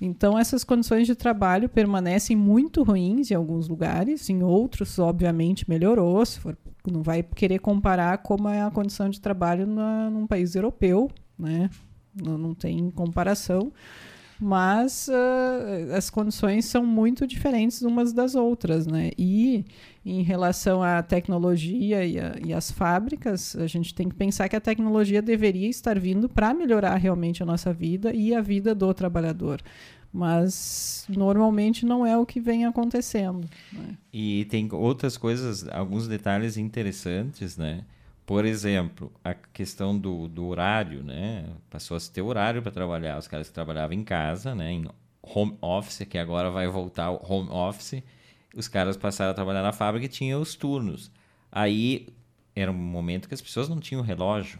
[0.04, 6.24] Então, essas condições de trabalho permanecem muito ruins em alguns lugares, em outros, obviamente, melhorou.
[6.26, 10.54] Se for, não vai querer comparar como é a condição de trabalho na, num país
[10.54, 11.70] europeu, né?
[12.14, 13.72] Não, não tem comparação.
[14.46, 19.10] Mas uh, as condições são muito diferentes umas das outras, né?
[19.16, 19.64] E
[20.04, 24.54] em relação à tecnologia e, a, e às fábricas, a gente tem que pensar que
[24.54, 28.92] a tecnologia deveria estar vindo para melhorar realmente a nossa vida e a vida do
[28.92, 29.62] trabalhador
[30.16, 33.48] mas normalmente não é o que vem acontecendo.
[33.72, 33.96] Né?
[34.12, 37.82] E tem outras coisas, alguns detalhes interessantes, né?
[38.26, 41.46] Por exemplo, a questão do, do horário, né?
[41.68, 43.18] Passou a se ter horário para trabalhar.
[43.18, 44.72] Os caras que trabalhavam em casa, né?
[44.72, 44.86] Em
[45.22, 48.02] home office, que agora vai voltar ao home office.
[48.56, 51.10] Os caras passaram a trabalhar na fábrica e tinham os turnos.
[51.52, 52.08] Aí
[52.56, 54.58] era um momento que as pessoas não tinham relógio.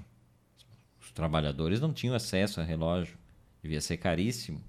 [1.01, 3.17] Os trabalhadores não tinham acesso a relógio.
[3.63, 4.61] Devia ser caríssimo.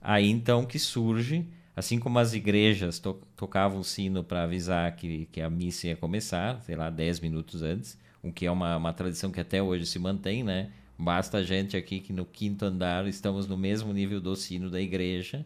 [0.00, 1.46] Aí então que surge,
[1.76, 5.96] assim como as igrejas to tocavam o sino para avisar que, que a missa ia
[5.96, 7.98] começar, sei lá, 10 minutos antes,
[8.28, 10.70] o que é uma, uma tradição que até hoje se mantém, né?
[10.98, 14.80] Basta a gente aqui que no quinto andar estamos no mesmo nível do sino da
[14.80, 15.44] igreja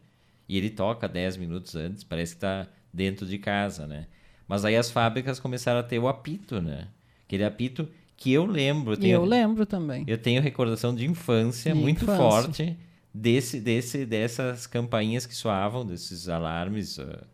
[0.48, 4.06] e ele toca 10 minutos antes, parece que está dentro de casa, né?
[4.46, 6.88] Mas aí as fábricas começaram a ter o apito, né?
[7.24, 8.94] Aquele apito que eu lembro.
[8.94, 10.04] Eu, tenho, eu lembro também.
[10.06, 12.16] Eu tenho recordação de infância de muito infância.
[12.16, 12.76] forte
[13.14, 17.24] desse, desse, dessas campainhas que soavam, desses alarmes, uh,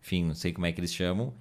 [0.00, 1.34] enfim, não sei como é que eles chamam,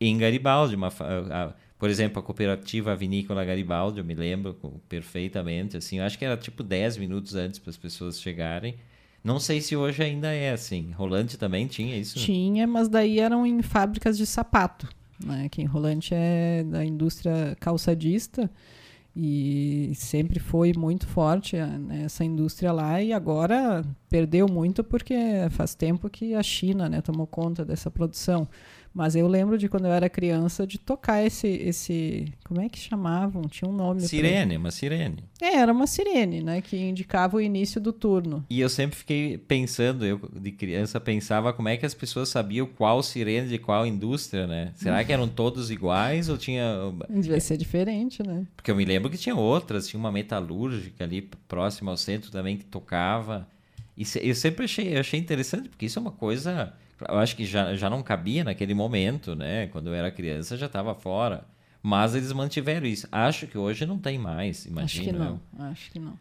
[0.00, 0.74] em Garibaldi.
[0.74, 4.54] Uma, uh, uh, por exemplo, a cooperativa Vinícola Garibaldi, eu me lembro
[4.88, 8.74] perfeitamente, assim, eu acho que era tipo 10 minutos antes para as pessoas chegarem.
[9.22, 10.90] Não sei se hoje ainda é assim.
[10.92, 12.18] Rolante também tinha isso?
[12.18, 14.88] Tinha, mas daí eram em fábricas de sapato,
[15.24, 15.48] né?
[15.48, 18.50] Que em Rolante é da indústria calçadista
[19.14, 25.14] e sempre foi muito forte né, essa indústria lá e agora perdeu muito porque
[25.50, 28.48] faz tempo que a China né, tomou conta dessa produção.
[28.94, 31.46] Mas eu lembro de quando eu era criança de tocar esse.
[31.46, 33.42] esse como é que chamavam?
[33.42, 34.00] Tinha um nome.
[34.00, 35.24] Sirene, uma sirene.
[35.40, 36.60] É, era uma sirene, né?
[36.60, 38.44] Que indicava o início do turno.
[38.50, 42.66] E eu sempre fiquei pensando, eu de criança pensava como é que as pessoas sabiam
[42.66, 44.72] qual sirene de qual indústria, né?
[44.74, 46.74] Será que eram todos iguais ou tinha.
[47.08, 48.46] Devia ser diferente, né?
[48.56, 52.56] Porque eu me lembro que tinha outras, tinha uma metalúrgica ali próxima ao centro também
[52.56, 53.46] que tocava.
[53.96, 56.72] E eu sempre achei, eu achei interessante, porque isso é uma coisa
[57.06, 59.66] eu acho que já, já não cabia naquele momento, né?
[59.68, 61.44] Quando eu era criança já estava fora.
[61.82, 63.06] Mas eles mantiveram isso.
[63.12, 64.84] Acho que hoje não tem mais, imagino.
[64.84, 65.64] Acho que não, eu.
[65.66, 66.18] acho que não.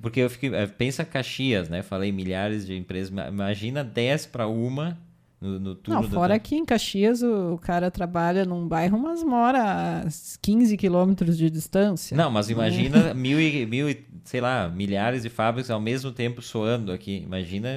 [0.00, 0.54] Porque eu fiquei.
[0.54, 1.82] Eh, pensa Caxias, né?
[1.82, 3.10] Falei milhares de empresas.
[3.28, 4.98] Imagina 10 para uma
[5.40, 6.02] no, no turno.
[6.02, 10.08] Não, fora aqui em Caxias o, o, cara trabalha num bairro, mas mora a
[10.42, 12.16] 15 quilômetros de distância.
[12.16, 13.14] Não, mas imagina é.
[13.14, 17.22] mil, e, mil e, sei lá, milhares de fábricas ao mesmo tempo soando aqui.
[17.24, 17.68] Imagina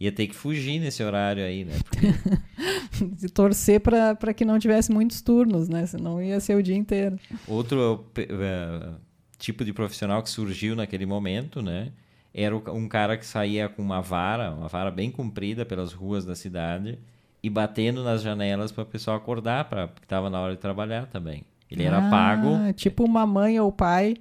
[0.00, 1.74] ia ter que fugir nesse horário aí, né?
[1.84, 3.28] Porque...
[3.34, 5.86] torcer para que não tivesse muitos turnos, né?
[5.86, 7.18] Senão ia ser o dia inteiro.
[7.46, 8.94] Outro uh,
[9.38, 11.92] tipo de profissional que surgiu naquele momento, né?
[12.32, 16.36] Era um cara que saía com uma vara, uma vara bem comprida pelas ruas da
[16.36, 16.98] cidade
[17.42, 21.06] e batendo nas janelas para o pessoal acordar, para que estava na hora de trabalhar
[21.06, 21.44] também.
[21.70, 22.72] Ele era ah, pago.
[22.74, 24.16] Tipo uma mãe ou pai.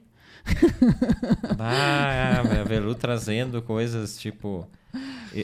[1.59, 4.67] Ah, a Velu trazendo coisas tipo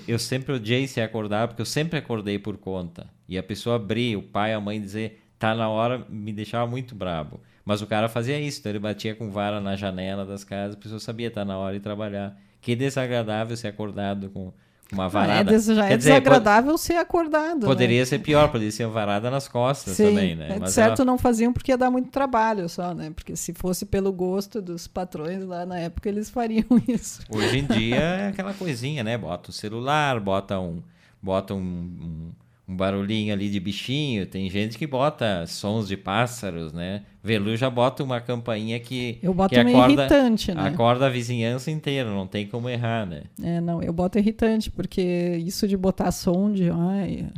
[0.08, 3.08] eu sempre odiei se acordar, porque eu sempre acordei por conta.
[3.28, 6.96] E a pessoa abrir, o pai, a mãe dizer, tá na hora, me deixava muito
[6.96, 7.40] brabo.
[7.66, 10.80] Mas o cara fazia isso, então ele batia com vara na janela das casas, a
[10.80, 12.38] pessoa sabia tá na hora de trabalhar.
[12.62, 14.54] Que desagradável ser acordado com
[14.92, 15.52] uma varada.
[15.52, 16.82] Ah, é já Quer é dizer, desagradável pode...
[16.82, 17.66] ser acordado.
[17.66, 18.06] Poderia né?
[18.06, 20.56] ser pior, poderia ser uma varada nas costas Sim, também, né?
[20.56, 21.12] É, Mas certo ela...
[21.12, 23.12] não faziam porque ia dar muito trabalho só, né?
[23.16, 27.22] Porque se fosse pelo gosto dos patrões lá na época, eles fariam isso.
[27.30, 29.18] Hoje em dia é aquela coisinha, né?
[29.18, 30.82] Bota o celular, bota um,
[31.22, 32.32] bota um, um
[32.68, 37.04] um barulhinho ali de bichinho, tem gente que bota sons de pássaros, né?
[37.22, 40.68] Velu já bota uma campainha que Eu boto que acorda, irritante, né?
[40.68, 43.24] acorda a vizinhança inteira, não tem como errar, né?
[43.42, 45.02] É, não, eu boto irritante, porque
[45.46, 47.30] isso de botar som de ai,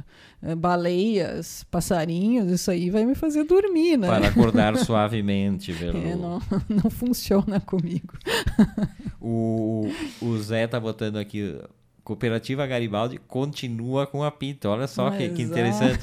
[0.43, 4.07] é, baleias, passarinhos, isso aí vai me fazer dormir, né?
[4.07, 5.97] Para acordar suavemente, Velu.
[5.97, 8.13] É, não, não funciona comigo.
[9.27, 9.89] O,
[10.21, 11.59] o Zé tá botando aqui.
[12.05, 14.69] Cooperativa Garibaldi continua com apito.
[14.69, 15.99] Olha só que, que Mas, interessante.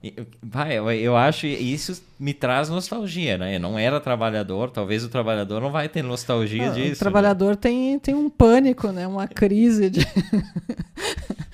[0.42, 3.56] Vai, eu, acho isso me traz nostalgia, né?
[3.56, 6.86] Eu não era trabalhador, talvez o trabalhador não vai ter nostalgia Ah, disso.
[6.88, 6.92] né?
[6.94, 9.06] o trabalhador tem, tem um pânico, né?
[9.06, 10.00] Uma crise de.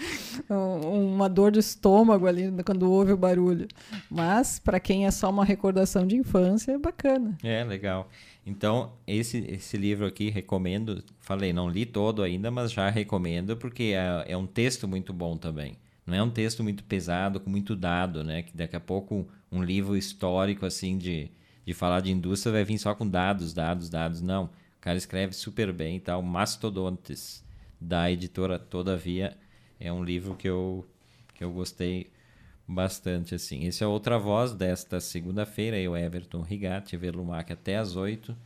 [0.51, 3.69] Um- uma dor de estômago ali quando ouve o barulho.
[4.11, 7.37] Mas, para quem é só uma recordação de infância, é bacana.
[7.43, 8.09] É, legal.
[8.49, 11.05] Então, esse, esse livro aqui recomendo.
[11.21, 15.37] Falei, não li todo ainda, mas já recomendo, porque é, é um texto muito bom
[15.37, 15.77] também.
[16.07, 18.43] Não é um texto muito pesado, com muito dado, né?
[18.43, 21.31] Que daqui a pouco um livro histórico, assim, de,
[21.67, 24.23] de falar de indústria vai vir só com dados, dados, dados.
[24.23, 24.45] Não.
[24.45, 26.23] O cara escreve super bem e tal.
[26.23, 27.45] Mastodontes,
[27.79, 29.37] da editora Todavia,
[29.79, 30.87] é um livro que eu,
[31.35, 32.11] que eu gostei
[32.69, 33.65] bastante assim.
[33.65, 38.37] Esse é outra voz desta segunda-feira, eu Everton Rigatti, Verlumac até às 8,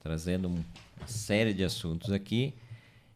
[0.00, 0.64] trazendo um-
[0.96, 2.54] uma série de assuntos aqui.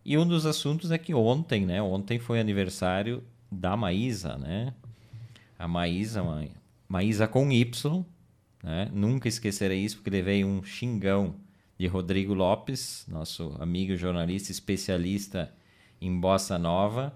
[0.04, 1.80] E um dos assuntos é que ontem, né?
[1.80, 4.74] Ontem foi aniversário da Maísa, né?
[5.58, 6.44] A Maísa, Ma-
[6.88, 8.04] Maísa com Y,
[8.62, 8.90] né?
[8.92, 11.34] Nunca esquecerei isso porque levei um xingão
[11.78, 15.52] de Rodrigo Lopes, nosso amigo jornalista especialista
[16.00, 17.12] em bossa nova.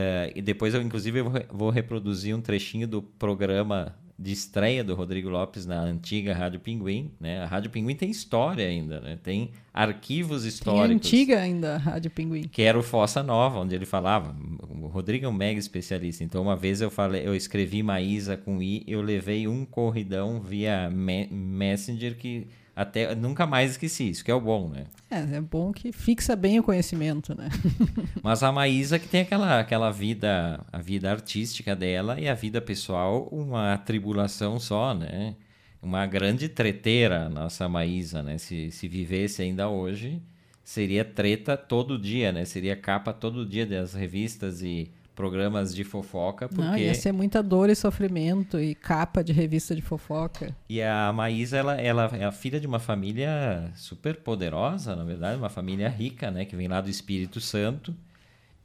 [0.00, 4.32] É, e depois eu, inclusive, eu vou, re- vou reproduzir um trechinho do programa de
[4.32, 7.10] estreia do Rodrigo Lopes na antiga Rádio Pinguim.
[7.20, 7.40] Né?
[7.40, 9.16] A Rádio Pinguim tem história ainda, né?
[9.22, 10.90] tem arquivos Tem históricos.
[10.96, 12.42] antiga ainda, a Rádio Pinguim.
[12.42, 14.34] Que era o Fossa Nova, onde ele falava.
[14.82, 16.24] O Rodrigo é um mega especialista.
[16.24, 20.90] Então, uma vez eu falei, eu escrevi Maísa com I, eu levei um corridão via
[20.90, 24.08] me- Messenger que até nunca mais esqueci.
[24.08, 24.86] Isso que é o bom, né?
[25.10, 27.48] É, é bom que fixa bem o conhecimento, né?
[28.22, 32.60] Mas a Maísa que tem aquela, aquela vida, a vida artística dela e a vida
[32.60, 35.34] pessoal, uma tribulação só, né?
[35.82, 38.38] Uma grande treteira, a nossa Maísa, né?
[38.38, 40.22] Se, se vivesse ainda hoje,
[40.62, 42.44] seria treta todo dia, né?
[42.44, 46.62] Seria capa todo dia das revistas e programas de fofoca, porque...
[46.62, 50.54] Não, ia ser muita dor e sofrimento e capa de revista de fofoca.
[50.68, 55.36] E a Maísa, ela, ela é a filha de uma família super poderosa, na verdade,
[55.36, 56.44] uma família rica, né?
[56.44, 57.92] Que vem lá do Espírito Santo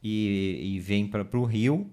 [0.04, 1.89] e, e vem para o Rio.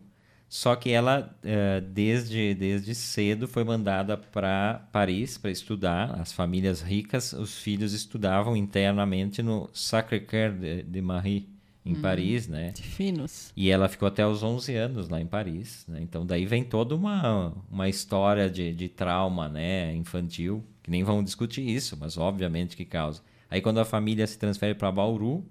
[0.46, 6.20] Só que ela, eh, desde, desde cedo, foi mandada para Paris para estudar.
[6.20, 11.48] As famílias ricas, os filhos estudavam internamente no Sacré-Cœur de, de Marie,
[11.84, 12.70] em Paris, né?
[12.72, 13.52] De finos.
[13.56, 16.00] E ela ficou até os 11 anos lá em Paris, né?
[16.02, 21.24] Então daí vem toda uma, uma história de, de trauma, né, infantil, que nem vamos
[21.24, 23.22] discutir isso, mas obviamente que causa.
[23.50, 25.44] Aí quando a família se transfere para Bauru,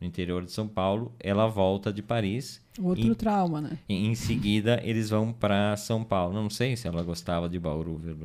[0.00, 2.60] no interior de São Paulo, ela volta de Paris.
[2.80, 3.78] Outro E- trauma, né?
[3.88, 6.32] e em seguida eles vão para São Paulo.
[6.34, 8.16] Não sei se ela gostava de Bauru, viu?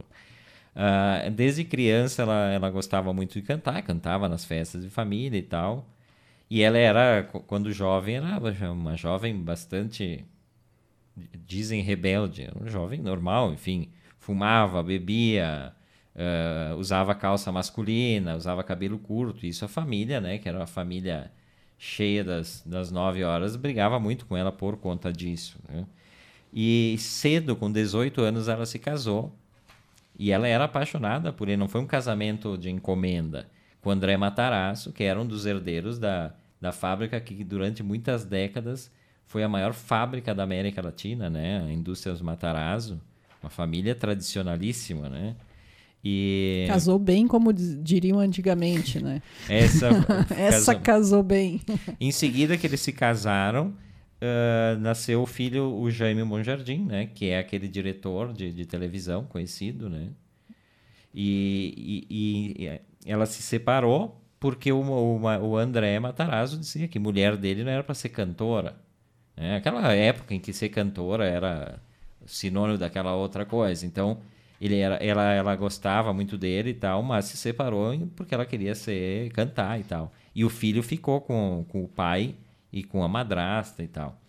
[0.75, 5.41] Ah, desde criança ela, ela gostava muito de cantar, cantava nas festas de família e
[5.41, 5.87] tal.
[6.49, 10.25] E ela era, qu- quando jovem, era uma jovem bastante,
[11.45, 13.89] dizem rebelde, era uma jovem normal, enfim.
[14.19, 15.73] Fumava, bebia,
[16.15, 19.45] ah, usava calça masculina, usava cabelo curto.
[19.45, 20.37] Isso a família, né?
[20.37, 21.31] Que era uma família
[21.77, 25.59] cheia das, das nove horas, brigava muito com ela por conta disso.
[25.69, 25.85] Né?
[26.53, 29.35] E cedo, com 18 anos, ela se casou.
[30.19, 31.57] E ela era apaixonada por ele.
[31.57, 33.49] Não foi um casamento de encomenda.
[33.88, 38.91] Com André Matarazzo, que era um dos herdeiros da, da fábrica que durante muitas décadas
[39.25, 41.63] foi a maior fábrica da América Latina, né?
[41.65, 42.99] A Indústrias Matarazzo.
[43.41, 45.38] Uma família tradicionalíssima, né?
[46.03, 49.21] E Casou bem, como diriam antigamente, né?
[49.47, 49.88] essa,
[50.38, 51.61] Essa casou- casou bem.
[51.97, 53.73] Em seguida que eles se casaram,
[54.19, 57.05] ah, nasceu o filho, o Jaime Monjardim, né?
[57.15, 60.09] Que é aquele diretor de, de televisão conhecido, né?
[61.15, 67.35] E, e- e ela se separou porque o, o, o André Matarazzo dizia que mulher
[67.35, 68.75] dele não era para ser cantora.
[69.35, 69.57] Né?
[69.57, 71.79] Aquela época em que ser cantora era
[72.25, 73.85] sinônimo daquela outra coisa.
[73.85, 74.19] Então,
[74.59, 78.75] ele era, ela, ela gostava muito dele e tal, mas se separou porque ela queria
[78.75, 80.11] ser cantar e tal.
[80.35, 82.35] E o filho ficou com, com o pai
[82.71, 84.19] e com a madrasta e tal.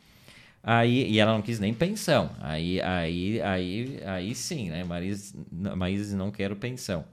[0.63, 2.31] Aí, e ela não quis nem pensão.
[2.41, 4.85] Aí, aí, aí, aí sim, né?
[4.85, 7.05] Maris, Maís não quero pensão.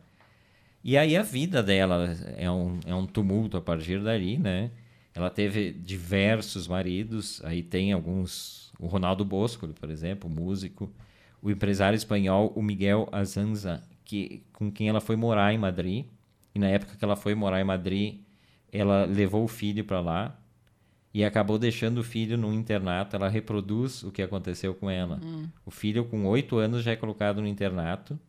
[0.88, 4.70] E aí a vida dela é um, é um tumulto a partir dali, né?
[5.16, 10.94] Ela teve diversos maridos, aí tem alguns, o Ronaldo Bosco, por exemplo, músico,
[11.42, 16.06] o empresário espanhol, o Miguel Azanza, que, com quem ela foi morar em Madrid.
[16.54, 18.20] E na época que ela foi morar em Madrid,
[18.72, 20.40] ela levou o filho para lá
[21.12, 23.16] e acabou deixando o filho no internato.
[23.16, 25.20] Ela reproduz o que aconteceu com ela.
[25.24, 25.48] Hum.
[25.66, 28.20] O filho, com oito anos, já é colocado no internato,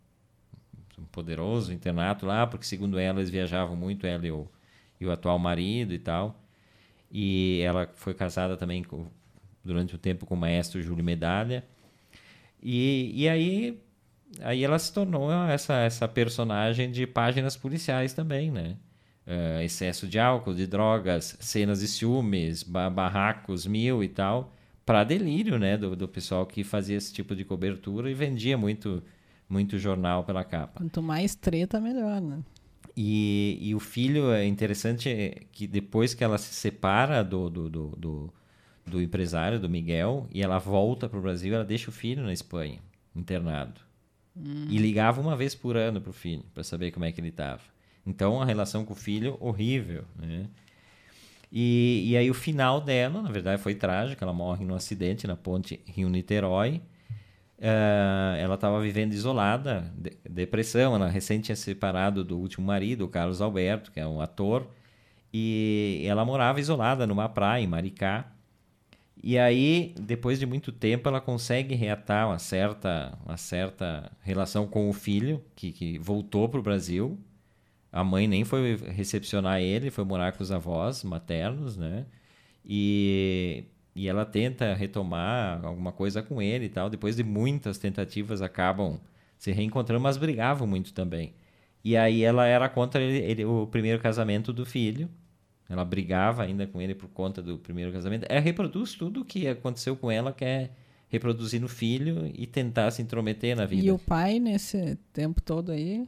[0.98, 4.48] um poderoso internato lá, porque segundo ela, eles viajavam muito, ela e o,
[5.00, 6.42] e o atual marido e tal.
[7.10, 9.06] E ela foi casada também com,
[9.64, 11.64] durante o um tempo com o maestro Júlio Medalha.
[12.62, 13.80] E, e aí,
[14.40, 18.76] aí ela se tornou essa, essa personagem de páginas policiais também, né?
[19.26, 24.52] Uh, excesso de álcool, de drogas, cenas de ciúmes, barracos mil e tal,
[24.84, 29.02] para delírio né, do, do pessoal que fazia esse tipo de cobertura e vendia muito,
[29.48, 30.80] muito jornal pela capa.
[30.80, 32.40] Quanto mais treta, melhor, né?
[32.96, 37.88] E, e o filho é interessante que depois que ela se separa do, do, do,
[37.96, 38.34] do,
[38.86, 42.32] do empresário, do Miguel, e ela volta para o Brasil, ela deixa o filho na
[42.32, 42.80] Espanha,
[43.14, 43.80] internado.
[44.36, 44.66] Hum.
[44.70, 47.28] E ligava uma vez por ano para o filho, para saber como é que ele
[47.28, 47.60] estava.
[48.06, 50.46] Então, a relação com o filho, horrível, né?
[51.50, 54.22] E, e aí o final dela, na verdade, foi trágico.
[54.22, 56.80] Ela morre num acidente na ponte Rio-Niterói.
[57.58, 60.94] Uh, ela estava vivendo isolada, de, depressão.
[60.94, 64.68] Ela recém tinha separado do último marido, o Carlos Alberto, que é um ator,
[65.32, 68.32] e ela morava isolada numa praia em Maricá.
[69.22, 74.88] E aí, depois de muito tempo, ela consegue reatar uma certa, uma certa relação com
[74.88, 77.18] o filho, que, que voltou para o Brasil.
[77.90, 82.06] A mãe nem foi recepcionar ele, foi morar com os avós maternos, né?
[82.64, 83.64] E
[83.96, 86.90] e ela tenta retomar alguma coisa com ele e tal.
[86.90, 89.00] Depois de muitas tentativas, acabam
[89.38, 91.32] se reencontrando, mas brigavam muito também.
[91.82, 95.08] E aí ela era contra ele, ele, o primeiro casamento do filho.
[95.66, 98.26] Ela brigava ainda com ele por conta do primeiro casamento.
[98.28, 100.70] Ela reproduz tudo o que aconteceu com ela, que é
[101.08, 103.86] reproduzir no filho e tentar se intrometer na vida.
[103.86, 106.06] E o pai, nesse tempo todo aí?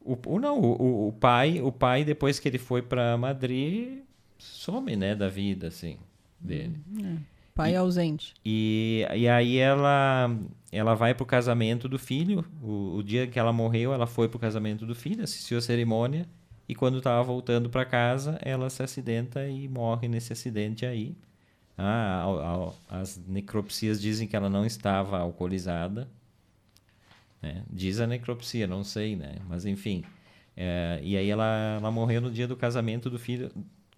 [0.00, 4.00] O, o não, o, o, pai, o pai, depois que ele foi para Madrid,
[4.36, 5.96] some, né, da vida, assim
[6.44, 6.78] dele.
[7.02, 7.16] É.
[7.54, 8.34] Pai e, ausente.
[8.44, 10.28] E, e aí ela
[10.72, 12.44] ela vai pro casamento do filho.
[12.60, 16.28] O, o dia que ela morreu, ela foi pro casamento do filho, assistiu a cerimônia.
[16.68, 21.14] E quando estava voltando para casa, ela se acidenta e morre nesse acidente aí.
[21.76, 22.24] Ah,
[22.88, 26.08] as necropsias dizem que ela não estava alcoolizada.
[27.42, 27.62] Né?
[27.70, 29.36] Diz a necropsia, não sei, né?
[29.48, 30.02] Mas enfim.
[30.56, 33.50] É, e aí ela, ela morreu no dia do casamento do filho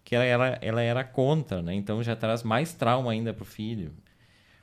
[0.06, 1.74] que ela, ela, ela era contra, né?
[1.74, 3.92] Então já traz mais trauma ainda para o filho.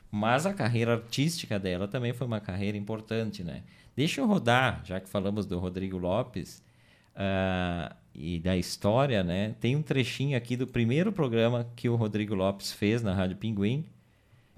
[0.10, 3.62] Mas a carreira artística dela também foi uma carreira importante, né?
[3.94, 6.64] Deixa eu rodar, já que falamos do Rodrigo Lopes
[7.18, 9.54] uh, e da história, né?
[9.60, 13.84] Tem um trechinho aqui do primeiro programa que o Rodrigo Lopes fez na Rádio Pinguim.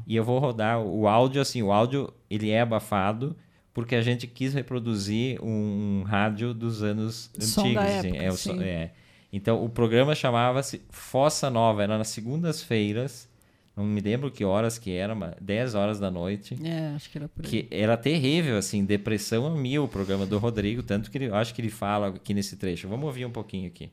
[0.05, 3.36] E eu vou rodar o áudio, assim, o áudio ele é abafado
[3.73, 7.73] porque a gente quis reproduzir um, rádio dos anos Som antigos.
[7.73, 8.17] Da assim.
[8.17, 8.63] época, é, sim.
[8.63, 8.91] é,
[9.36, 13.27] então, o programa chamava-se Fossa Nova, era nas segundas-feiras,
[13.75, 16.57] não me lembro que horas que era, mas 10 horas da noite.
[16.63, 17.51] É, acho que era por aí.
[17.51, 21.53] Que era terrível, assim, depressão a mil o programa do Rodrigo, tanto que ele, acho
[21.53, 22.88] que ele fala aqui nesse trecho.
[22.88, 23.91] Vamos ouvir um pouquinho aqui.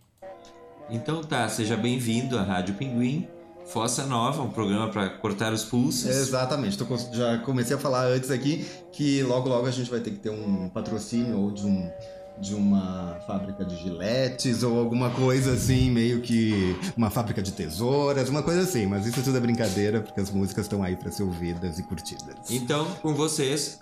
[0.88, 3.26] Então tá, seja bem-vindo à Rádio Pinguim.
[3.66, 6.07] Fossa Nova, um programa para cortar os pulsos.
[6.07, 6.78] Exatamente.
[6.78, 10.18] Tô, já comecei a falar antes aqui que logo logo a gente vai ter que
[10.18, 11.90] ter um patrocínio ou de um
[12.39, 18.28] de uma fábrica de giletes ou alguma coisa assim, meio que uma fábrica de tesouras,
[18.28, 18.87] uma coisa assim.
[18.87, 22.51] Mas isso tudo é brincadeira, porque as músicas estão aí para ser ouvidas e curtidas.
[22.51, 23.80] Então, com vocês,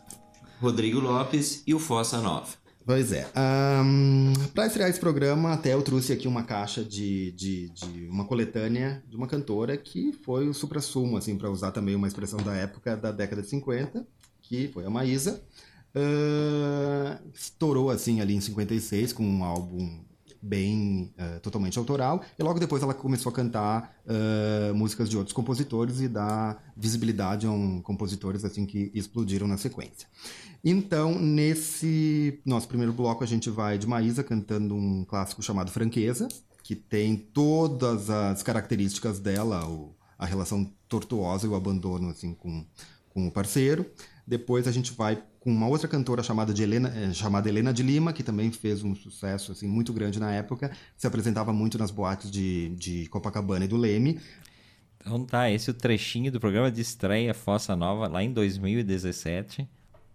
[0.61, 2.61] Rodrigo Lopes e o Fossa Nova.
[2.85, 3.27] Pois é.
[3.85, 8.25] Um, para estrear esse programa, até eu trouxe aqui uma caixa de, de, de uma
[8.25, 12.55] coletânea de uma cantora que foi o supra-sumo, assim, para usar também uma expressão da
[12.55, 14.07] época da década de 50,
[14.43, 15.43] que foi a Maísa.
[15.95, 20.05] Uh, estourou assim ali em 56 com um álbum
[20.43, 25.33] bem uh, totalmente autoral e logo depois ela começou a cantar uh, músicas de outros
[25.33, 30.09] compositores e dar visibilidade a um compositores assim que explodiram na sequência.
[30.65, 36.29] Então nesse nosso primeiro bloco a gente vai de Maísa cantando um clássico chamado Franqueza
[36.63, 42.65] que tem todas as características dela, o, a relação tortuosa e o abandono assim com
[43.11, 43.85] com o parceiro.
[44.27, 47.83] Depois a gente vai com uma outra cantora chamada, de Helena, eh, chamada Helena de
[47.83, 51.91] Lima, que também fez um sucesso assim, muito grande na época, se apresentava muito nas
[51.91, 54.21] boates de, de Copacabana e do Leme.
[55.01, 59.67] Então tá, esse é o trechinho do programa de estreia Fossa Nova, lá em 2017,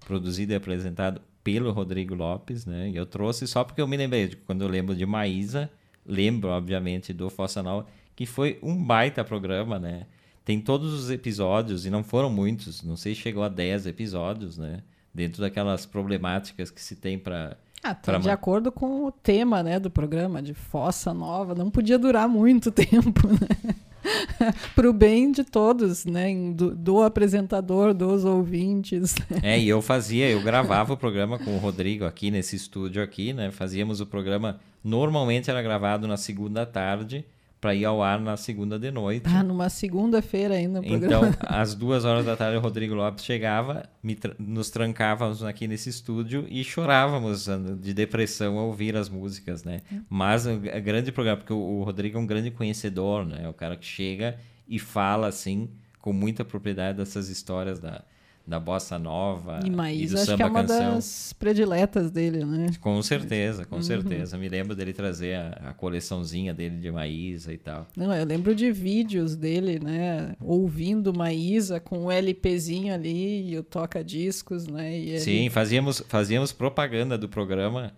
[0.05, 2.89] produzido e apresentado pelo Rodrigo Lopes, né?
[2.89, 5.71] E eu trouxe só porque eu me lembrei, de quando eu lembro de Maísa,
[6.05, 10.05] lembro, obviamente, do Fossa Nova, que foi um baita programa, né?
[10.45, 14.57] Tem todos os episódios, e não foram muitos, não sei se chegou a 10 episódios,
[14.57, 14.83] né?
[15.11, 19.79] Dentro daquelas problemáticas que se tem para ah, tá de acordo com o tema né,
[19.79, 23.75] do programa, de Fossa Nova, não podia durar muito tempo, né?
[24.75, 26.33] para o bem de todos, né?
[26.53, 29.15] Do, do, apresentador, dos ouvintes.
[29.41, 33.33] É, e eu fazia, eu gravava o programa com o Rodrigo aqui nesse estúdio aqui,
[33.33, 33.51] né?
[33.51, 37.25] Fazíamos o programa, normalmente era gravado na segunda tarde
[37.65, 39.25] para ir ao ar na segunda de noite.
[39.27, 40.81] Ah, numa segunda-feira ainda.
[40.83, 43.89] Então, às duas horas da tarde, o Rodrigo Lopes chegava,
[44.21, 47.47] tra nos trancávamos aqui nesse estúdio e chorávamos
[47.81, 49.81] de depressão ao ouvir as músicas, né?
[50.07, 53.45] Mas o grande programa, porque o, Rodrigo é um grande conhecedor, né?
[53.45, 54.37] É o cara que chega
[54.67, 55.67] e fala, assim,
[55.99, 58.03] com muita propriedade dessas histórias da,
[58.47, 60.95] da bossa nova e, Maísa, e do acho que é uma canção.
[60.95, 62.67] das prediletas dele, né?
[62.79, 63.81] Com certeza, com uhum.
[63.81, 64.37] certeza.
[64.37, 67.87] Me lembro dele trazer a, a, coleçãozinha dele de Maísa e tal.
[67.97, 70.35] Não, eu lembro de vídeos dele, né?
[70.39, 74.95] Ouvindo Maísa com o LPzinho ali e o toca-discos, né?
[74.95, 77.93] E Sim, fazíamos, fazíamos propaganda do programa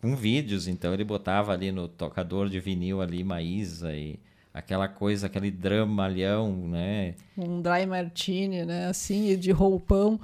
[0.00, 4.18] com vídeos, então ele botava ali no tocador de vinil ali Maísa e
[4.52, 7.14] aquela coisa, aquele dramalhão, né?
[7.36, 8.86] Um dry martini, né?
[8.86, 10.20] Assim, de roupão,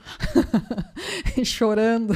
[1.45, 2.15] chorando.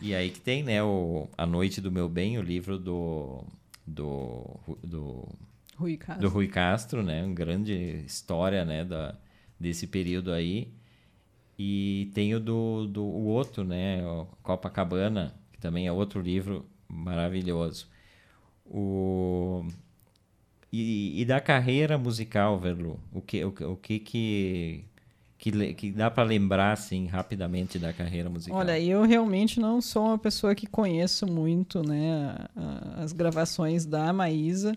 [0.00, 3.44] E aí que tem, né, o A Noite do Meu Bem, o livro do
[3.86, 4.44] do
[4.82, 5.28] do
[5.76, 7.22] Rui Castro, do Rui Castro né?
[7.24, 7.72] Uma grande
[8.04, 9.14] história, né, da
[9.58, 10.72] desse período aí.
[11.58, 16.66] E tem o do, do o outro, né, o Copacabana, que também é outro livro
[16.86, 17.88] maravilhoso.
[18.66, 19.66] O
[20.82, 24.84] e, e da carreira musical, Verlu, o que, o, o que que
[25.38, 28.58] que, que dá para lembrar assim rapidamente da carreira musical?
[28.58, 32.34] Olha, eu realmente não sou uma pessoa que conheço muito, né,
[32.96, 34.74] as gravações da Maísa.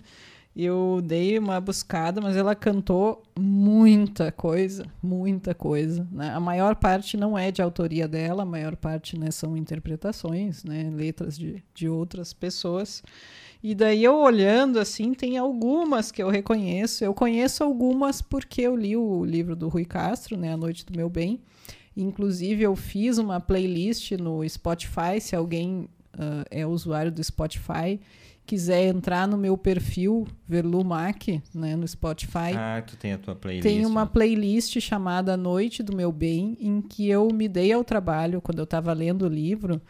[0.55, 6.05] Eu dei uma buscada, mas ela cantou muita coisa, muita coisa.
[6.11, 6.31] Né?
[6.31, 10.91] A maior parte não é de autoria dela, a maior parte né, são interpretações, né,
[10.93, 13.01] letras de, de outras pessoas.
[13.61, 17.03] E daí eu olhando assim, tem algumas que eu reconheço.
[17.03, 20.95] Eu conheço algumas porque eu li o livro do Rui Castro, né, A Noite do
[20.95, 21.41] Meu Bem.
[21.95, 27.99] Inclusive eu fiz uma playlist no Spotify, se alguém uh, é usuário do Spotify,
[28.45, 32.55] quiser entrar no meu perfil Verlumac, né, no Spotify.
[32.55, 33.63] Ah, tu tem a tua playlist.
[33.63, 38.41] Tem uma playlist chamada Noite do Meu Bem, em que eu me dei ao trabalho
[38.41, 39.81] quando eu estava lendo o livro,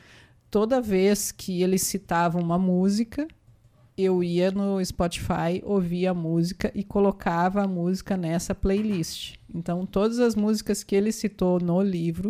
[0.50, 3.28] toda vez que eles citavam uma música,
[4.02, 9.36] eu ia no Spotify, ouvia a música e colocava a música nessa playlist.
[9.54, 12.30] Então, todas as músicas que ele citou no livro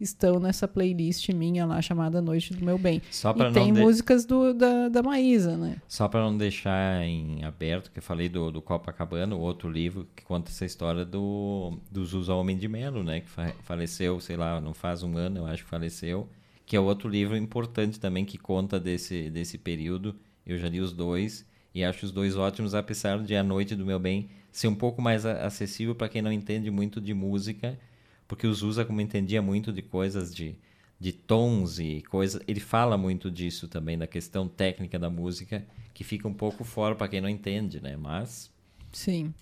[0.00, 3.02] estão nessa playlist minha lá chamada Noite do Meu Bem.
[3.10, 3.80] Só e tem de...
[3.80, 5.76] músicas do, da, da Maísa, né?
[5.86, 10.08] Só para não deixar em aberto, que eu falei do, do Copacabana, o outro livro
[10.16, 13.20] que conta essa história do, do Zusa Homem de Melo, né?
[13.20, 13.28] Que
[13.62, 16.26] faleceu, sei lá, não faz um ano, eu acho que faleceu.
[16.64, 20.16] Que é outro livro importante também que conta desse, desse período
[20.52, 23.86] eu já li os dois e acho os dois ótimos, apesar de A Noite do
[23.86, 27.78] Meu Bem ser um pouco mais acessível para quem não entende muito de música,
[28.26, 30.56] porque o Zusa, como entendia muito de coisas de,
[30.98, 36.02] de tons e coisas, ele fala muito disso também, da questão técnica da música, que
[36.02, 37.96] fica um pouco fora para quem não entende, né?
[37.96, 38.50] Mas.
[38.92, 39.32] Sim.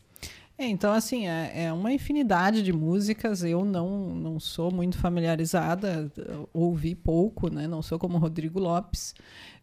[0.59, 3.45] É, então, assim, é, é, uma infinidade de músicas.
[3.45, 6.11] Eu não, não sou muito familiarizada,
[6.53, 7.69] ouvi pouco, né?
[7.69, 9.15] Não sou como Rodrigo Lopes.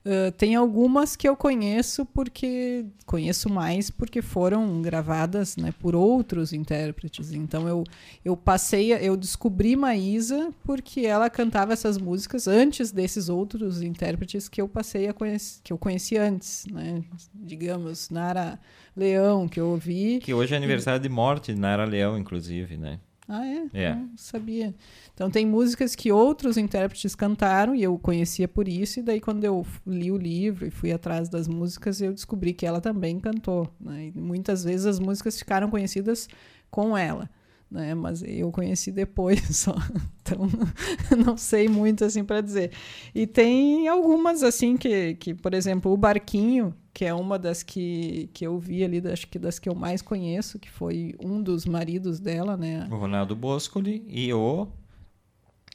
[0.06, 6.54] Uh, tem algumas que eu conheço porque conheço mais porque foram gravadas né, por outros
[6.54, 7.34] intérpretes.
[7.34, 7.84] Então eu,
[8.24, 14.62] eu passei, eu descobri Maísa porque ela cantava essas músicas antes desses outros intérpretes que
[14.62, 17.04] eu passei a conhecer, que eu conheci antes, né?
[17.34, 18.60] Digamos, Nara
[18.96, 20.20] Leão, que eu ouvi.
[20.20, 21.02] Que hoje é aniversário e...
[21.02, 23.00] de morte de Nara Leão, inclusive, né?
[23.28, 23.66] Ah, é?
[23.74, 23.96] É.
[23.96, 24.74] Não sabia.
[25.16, 29.46] Então tem músicas que outros intérpretes cantaram e eu conhecia por isso, e daí quando
[29.46, 33.74] eu li o livro e fui atrás das músicas, eu descobri que ela também cantou.
[33.80, 34.12] Né?
[34.14, 36.28] E muitas vezes as músicas ficaram conhecidas
[36.70, 37.30] com ela.
[37.72, 37.96] Né?
[37.96, 39.74] Mas eu conheci depois só,
[40.22, 40.50] então
[41.26, 42.72] não sei muito assim para dizer.
[43.14, 48.30] E tem algumas assim que, que, por exemplo, o Barquinho, que é uma das que,
[48.34, 51.66] que eu vi ali, acho que das que eu mais conheço, que foi um dos
[51.66, 52.86] maridos dela, né?
[52.92, 54.68] O Ronaldo Boscoli e o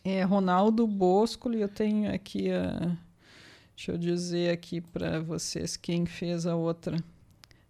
[0.05, 2.97] é, Ronaldo Bosco, eu tenho aqui a.
[3.77, 7.03] Deixa eu dizer aqui para vocês quem fez a outra.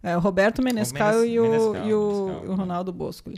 [0.03, 3.31] É, o Roberto Menescal, o Menes, e, o, Menescal, e o, Menescal, o Ronaldo Bosco.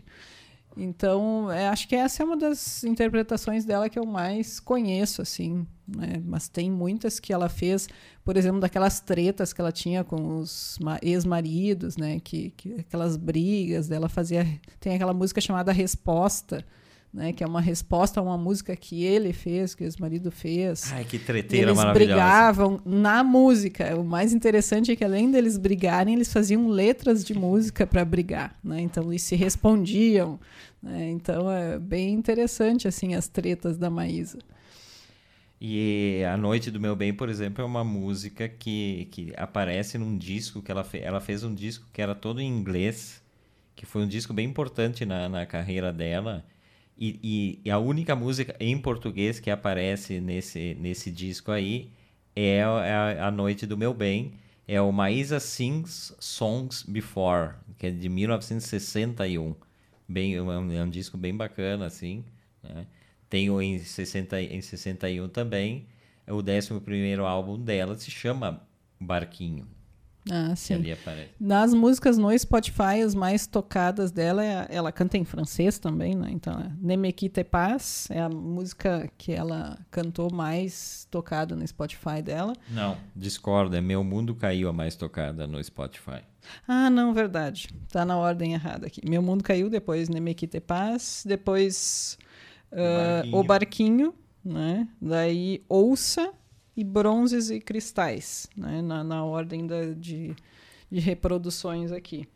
[0.76, 5.68] Então, é, acho que essa é uma das interpretações dela que eu mais conheço, assim,
[5.88, 6.22] né?
[6.26, 7.88] Mas tem muitas que ela fez,
[8.24, 12.20] por exemplo, daquelas tretas que ela tinha com os ex-maridos, né?
[12.20, 14.48] Que, que, aquelas brigas dela fazia.
[14.80, 16.66] Tem aquela música chamada Resposta,
[17.14, 20.92] né, que é uma resposta a uma música que ele fez, que o ex-marido fez.
[20.92, 22.12] Ai, que treteira eles maravilhosa.
[22.12, 23.96] Eles brigavam na música.
[23.96, 28.58] O mais interessante é que além deles brigarem, eles faziam letras de música para brigar,
[28.64, 28.82] né?
[28.82, 30.40] Então eles se respondiam,
[30.82, 31.12] né?
[31.12, 34.40] Então é bem interessante assim as tretas da Maísa.
[35.62, 40.18] E A Noite do Meu Bem, por exemplo, é uma música que, que aparece num
[40.18, 43.22] disco que ela, fe ela fez um disco que era todo em inglês,
[43.76, 46.44] que foi um disco bem importante na, na carreira dela
[46.98, 51.92] e, e, e, a única música em português que aparece nesse, nesse disco aí
[52.36, 54.34] é a, a Noite do Meu Bem.
[54.68, 59.56] É o Maísa Sings Songs Before, que é de 1961.
[60.08, 62.24] Bem, é, um, é um disco bem bacana, assim.
[62.62, 62.88] Né?
[63.30, 65.88] Tem o em, 60, em 61 também.
[66.28, 68.66] O 11 álbum dela se chama
[69.00, 69.68] Barquinho.
[70.32, 70.82] Ah, sim.
[71.40, 76.30] Nas músicas no Spotify, as mais tocadas dela, é, ela canta em francês também, né?
[76.32, 82.54] Então, é Nemequite Paz é a música que ela cantou mais tocada no Spotify dela.
[82.70, 83.76] Não, discordo.
[83.76, 86.22] É Meu Mundo Caiu a mais tocada no Spotify.
[86.68, 87.70] Ah, não, verdade.
[87.92, 89.02] Tá na ordem errada aqui.
[89.08, 92.18] Meu Mundo Caiu, depois Nemequite Paz, depois
[92.72, 94.14] uh, O Barquinho,
[94.44, 94.88] né?
[95.02, 96.32] Daí Ouça
[96.76, 98.82] e bronzes e cristais, né?
[98.82, 100.36] na, na ordem da, de,
[100.92, 102.28] de reproduções aqui.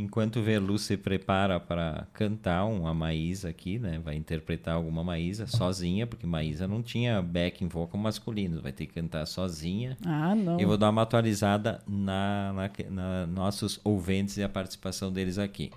[0.00, 3.98] Enquanto o Velu se prepara para cantar uma Maísa aqui, né?
[3.98, 8.92] Vai interpretar alguma Maísa sozinha, porque Maísa não tinha backing vocal masculino, vai ter que
[8.94, 9.96] cantar sozinha.
[10.04, 10.60] Ah, não.
[10.60, 15.72] Eu vou dar uma atualizada na, na, na nossos ouvintes e a participação deles aqui.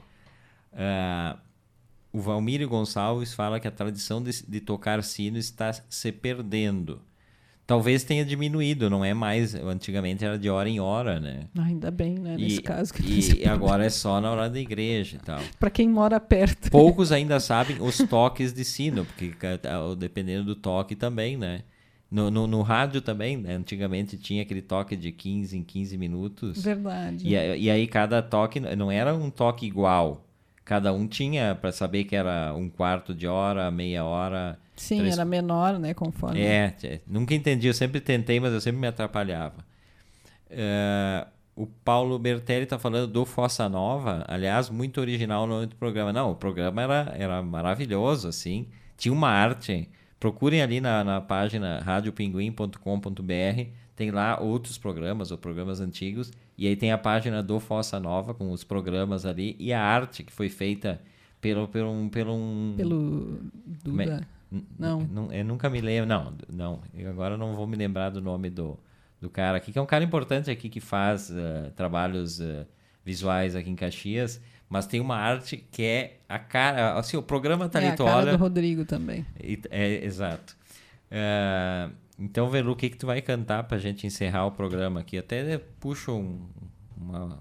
[0.71, 1.39] Uh,
[2.13, 7.01] o Valmírio Gonçalves fala que a tradição de, de tocar sino está se perdendo.
[7.65, 9.55] Talvez tenha diminuído, não é mais.
[9.55, 11.47] Antigamente era de hora em hora, né?
[11.57, 12.35] Ah, ainda bem, né?
[12.37, 15.39] Nesse e, caso que E agora é só na hora da igreja e tal.
[15.59, 16.69] Para quem mora perto.
[16.69, 19.33] Poucos ainda sabem os toques de sino, porque
[19.97, 21.63] dependendo do toque também, né?
[22.09, 23.55] No, no, no, rádio também, né?
[23.55, 26.61] antigamente tinha aquele toque de 15 em 15 minutos.
[26.61, 27.25] Verdade.
[27.25, 30.27] E, e aí cada toque não era um toque igual.
[30.71, 34.57] Cada um tinha para saber que era um quarto de hora, meia hora.
[34.73, 35.15] Sim, três...
[35.15, 35.93] era menor, né?
[35.93, 36.39] Conforme.
[36.39, 37.67] É, é, nunca entendi.
[37.67, 39.65] Eu sempre tentei, mas eu sempre me atrapalhava.
[40.49, 44.23] Uh, o Paulo Bertelli está falando do Fossa Nova.
[44.29, 46.13] Aliás, muito original no programa.
[46.13, 48.65] Não, o programa era, era maravilhoso, assim.
[48.95, 49.89] Tinha uma arte.
[50.21, 53.65] Procurem ali na, na página radiopinguim.com.br.
[53.93, 56.31] Tem lá outros programas ou programas antigos.
[56.61, 59.55] E aí tem a página do Fossa Nova com os programas ali.
[59.57, 61.01] E a arte que foi feita
[61.41, 62.75] pelo, pelo, um, pelo um...
[62.77, 63.39] Pelo
[63.83, 64.27] Duda.
[64.77, 64.99] Não.
[64.99, 65.33] não.
[65.33, 66.07] Eu nunca me lembro.
[66.07, 66.79] Não, não.
[66.93, 68.77] Eu agora não vou me lembrar do nome do,
[69.19, 72.63] do cara aqui, que é um cara importante aqui que faz uh, trabalhos uh,
[73.03, 74.39] visuais aqui em Caxias.
[74.69, 76.93] Mas tem uma arte que é a cara.
[76.93, 78.31] Assim, o programa tá é ali, a cara olha.
[78.33, 79.25] do Rodrigo também.
[79.71, 80.55] É, exato.
[81.11, 81.91] Uh,
[82.21, 85.17] então, Velu, o que, que tu vai cantar pra gente encerrar o programa aqui?
[85.17, 86.39] Até puxo um,
[86.95, 87.39] uma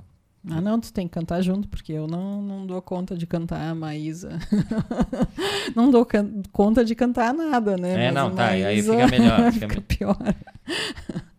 [0.48, 3.60] ah, não, tu tem que cantar junto, porque eu não, não dou conta de cantar
[3.60, 4.38] a Maísa.
[5.76, 6.06] não dou
[6.50, 8.06] conta de cantar nada, né?
[8.06, 9.52] É, Mas não, tá, aí fica melhor.
[9.52, 10.16] Fica, fica pior.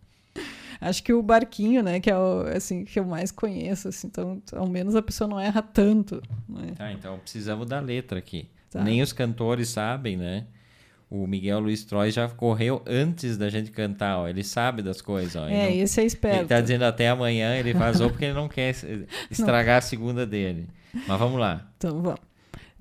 [0.80, 4.42] Acho que o barquinho, né, que é o assim que eu mais conheço, assim, então
[4.52, 6.20] ao menos a pessoa não erra tanto.
[6.48, 6.72] Né?
[6.76, 8.48] Tá, então precisamos da letra aqui.
[8.68, 8.82] Tá.
[8.82, 10.46] Nem os cantores sabem, né?
[11.14, 14.26] O Miguel Luiz Troy já correu antes da gente cantar, ó.
[14.26, 15.46] Ele sabe das coisas, ó.
[15.46, 16.38] É, esse é esperto.
[16.38, 18.74] Ele tá dizendo até amanhã, ele vazou porque ele não quer
[19.30, 19.78] estragar não.
[19.78, 20.66] a segunda dele.
[21.06, 21.70] Mas vamos lá.
[21.76, 22.31] Então vamos.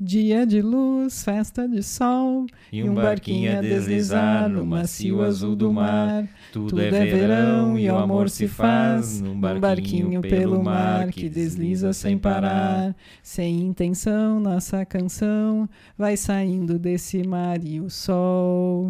[0.04, 5.72] Dia de luz, festa de sol, e um, barquinho a deslizar no macio azul do
[5.72, 6.28] mar.
[6.52, 11.93] Tudo, é, é verão e o amor se faz num barquinho pelo mar que desliza
[11.93, 12.95] sem parar.
[13.22, 18.88] Sem intenção, nossa canção vai saindo desse mar e o sol.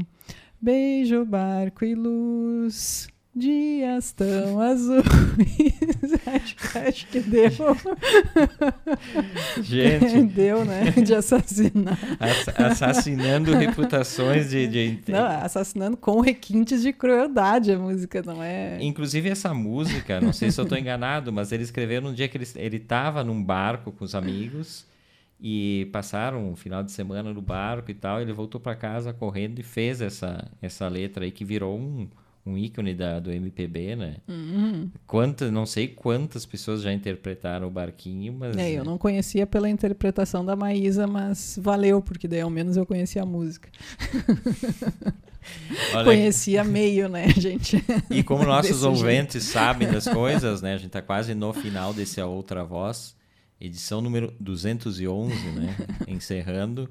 [0.61, 3.09] Beijo, barco e luz.
[3.33, 5.05] Dias tão azuis.
[6.27, 7.49] acho, acho, que deu.
[9.63, 10.23] Gente.
[10.35, 10.91] deu, né?
[10.91, 11.97] De assassinar.
[12.57, 18.77] assassinando reputações de, de, Não, assassinando com requintes de crueldade a música, não é?
[18.81, 22.37] Inclusive, essa música, não sei se eu estou enganado, mas ele escreveu num dia que
[22.37, 24.85] ele estava num barco com os amigos
[25.39, 28.19] e passaram um final de semana no barco e tal.
[28.19, 32.09] Ele voltou para casa correndo e fez essa, essa letra aí que virou um
[32.45, 34.17] um ícone da, do MPB, né?
[34.27, 34.89] Uhum.
[35.05, 38.57] Quantas, não sei quantas pessoas já interpretaram o Barquinho, mas...
[38.57, 42.85] É, eu não conhecia pela interpretação da Maísa, mas valeu, porque daí ao menos eu
[42.85, 43.69] conhecia a música.
[45.93, 47.83] Olha, Conhecia meio, né, gente?
[48.09, 50.73] E como nossos ouvintes sabem das coisas, né?
[50.73, 53.15] A gente tá quase no final desse A Outra Voz,
[53.59, 55.75] edição número 211, né?
[56.07, 56.89] Encerrando.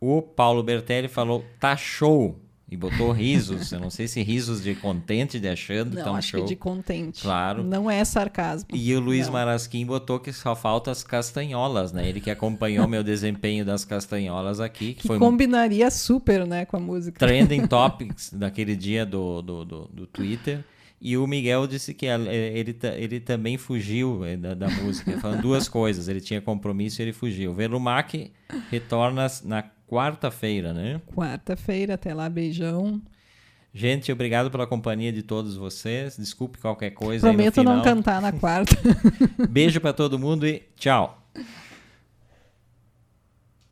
[0.00, 2.38] O Paulo Bertelli falou, tá show!
[2.68, 3.70] E botou risos.
[3.70, 6.40] Eu não sei se risos de contente, de achando tá Não, um acho show.
[6.42, 7.22] que de contente.
[7.22, 7.62] Claro.
[7.62, 8.68] Não é sarcasmo.
[8.74, 9.34] E o Luiz Não.
[9.34, 12.08] Marasquim botou que só falta as castanholas, né?
[12.08, 16.76] Ele que acompanhou meu desempenho das castanholas aqui, que, Que foi combinaria super, né, com
[16.76, 17.18] a música.
[17.24, 20.64] trending topics daquele dia do, do, do, do Twitter.
[21.00, 25.20] E o Miguel disse que a- ele, ta- ele também fugiu eh, da, da música,
[25.20, 26.08] falando duas coisas.
[26.08, 27.52] Ele tinha compromisso e ele fugiu.
[27.52, 28.32] O Velumac
[28.70, 31.00] retorna na quarta-feira, né?
[31.14, 33.00] Quarta-feira, até lá, beijão.
[33.72, 36.16] Gente, obrigado pela companhia de todos vocês.
[36.16, 38.74] Desculpe qualquer coisa Prometo não cantar na quarta.
[39.50, 41.22] Beijo pra todo mundo e tchau.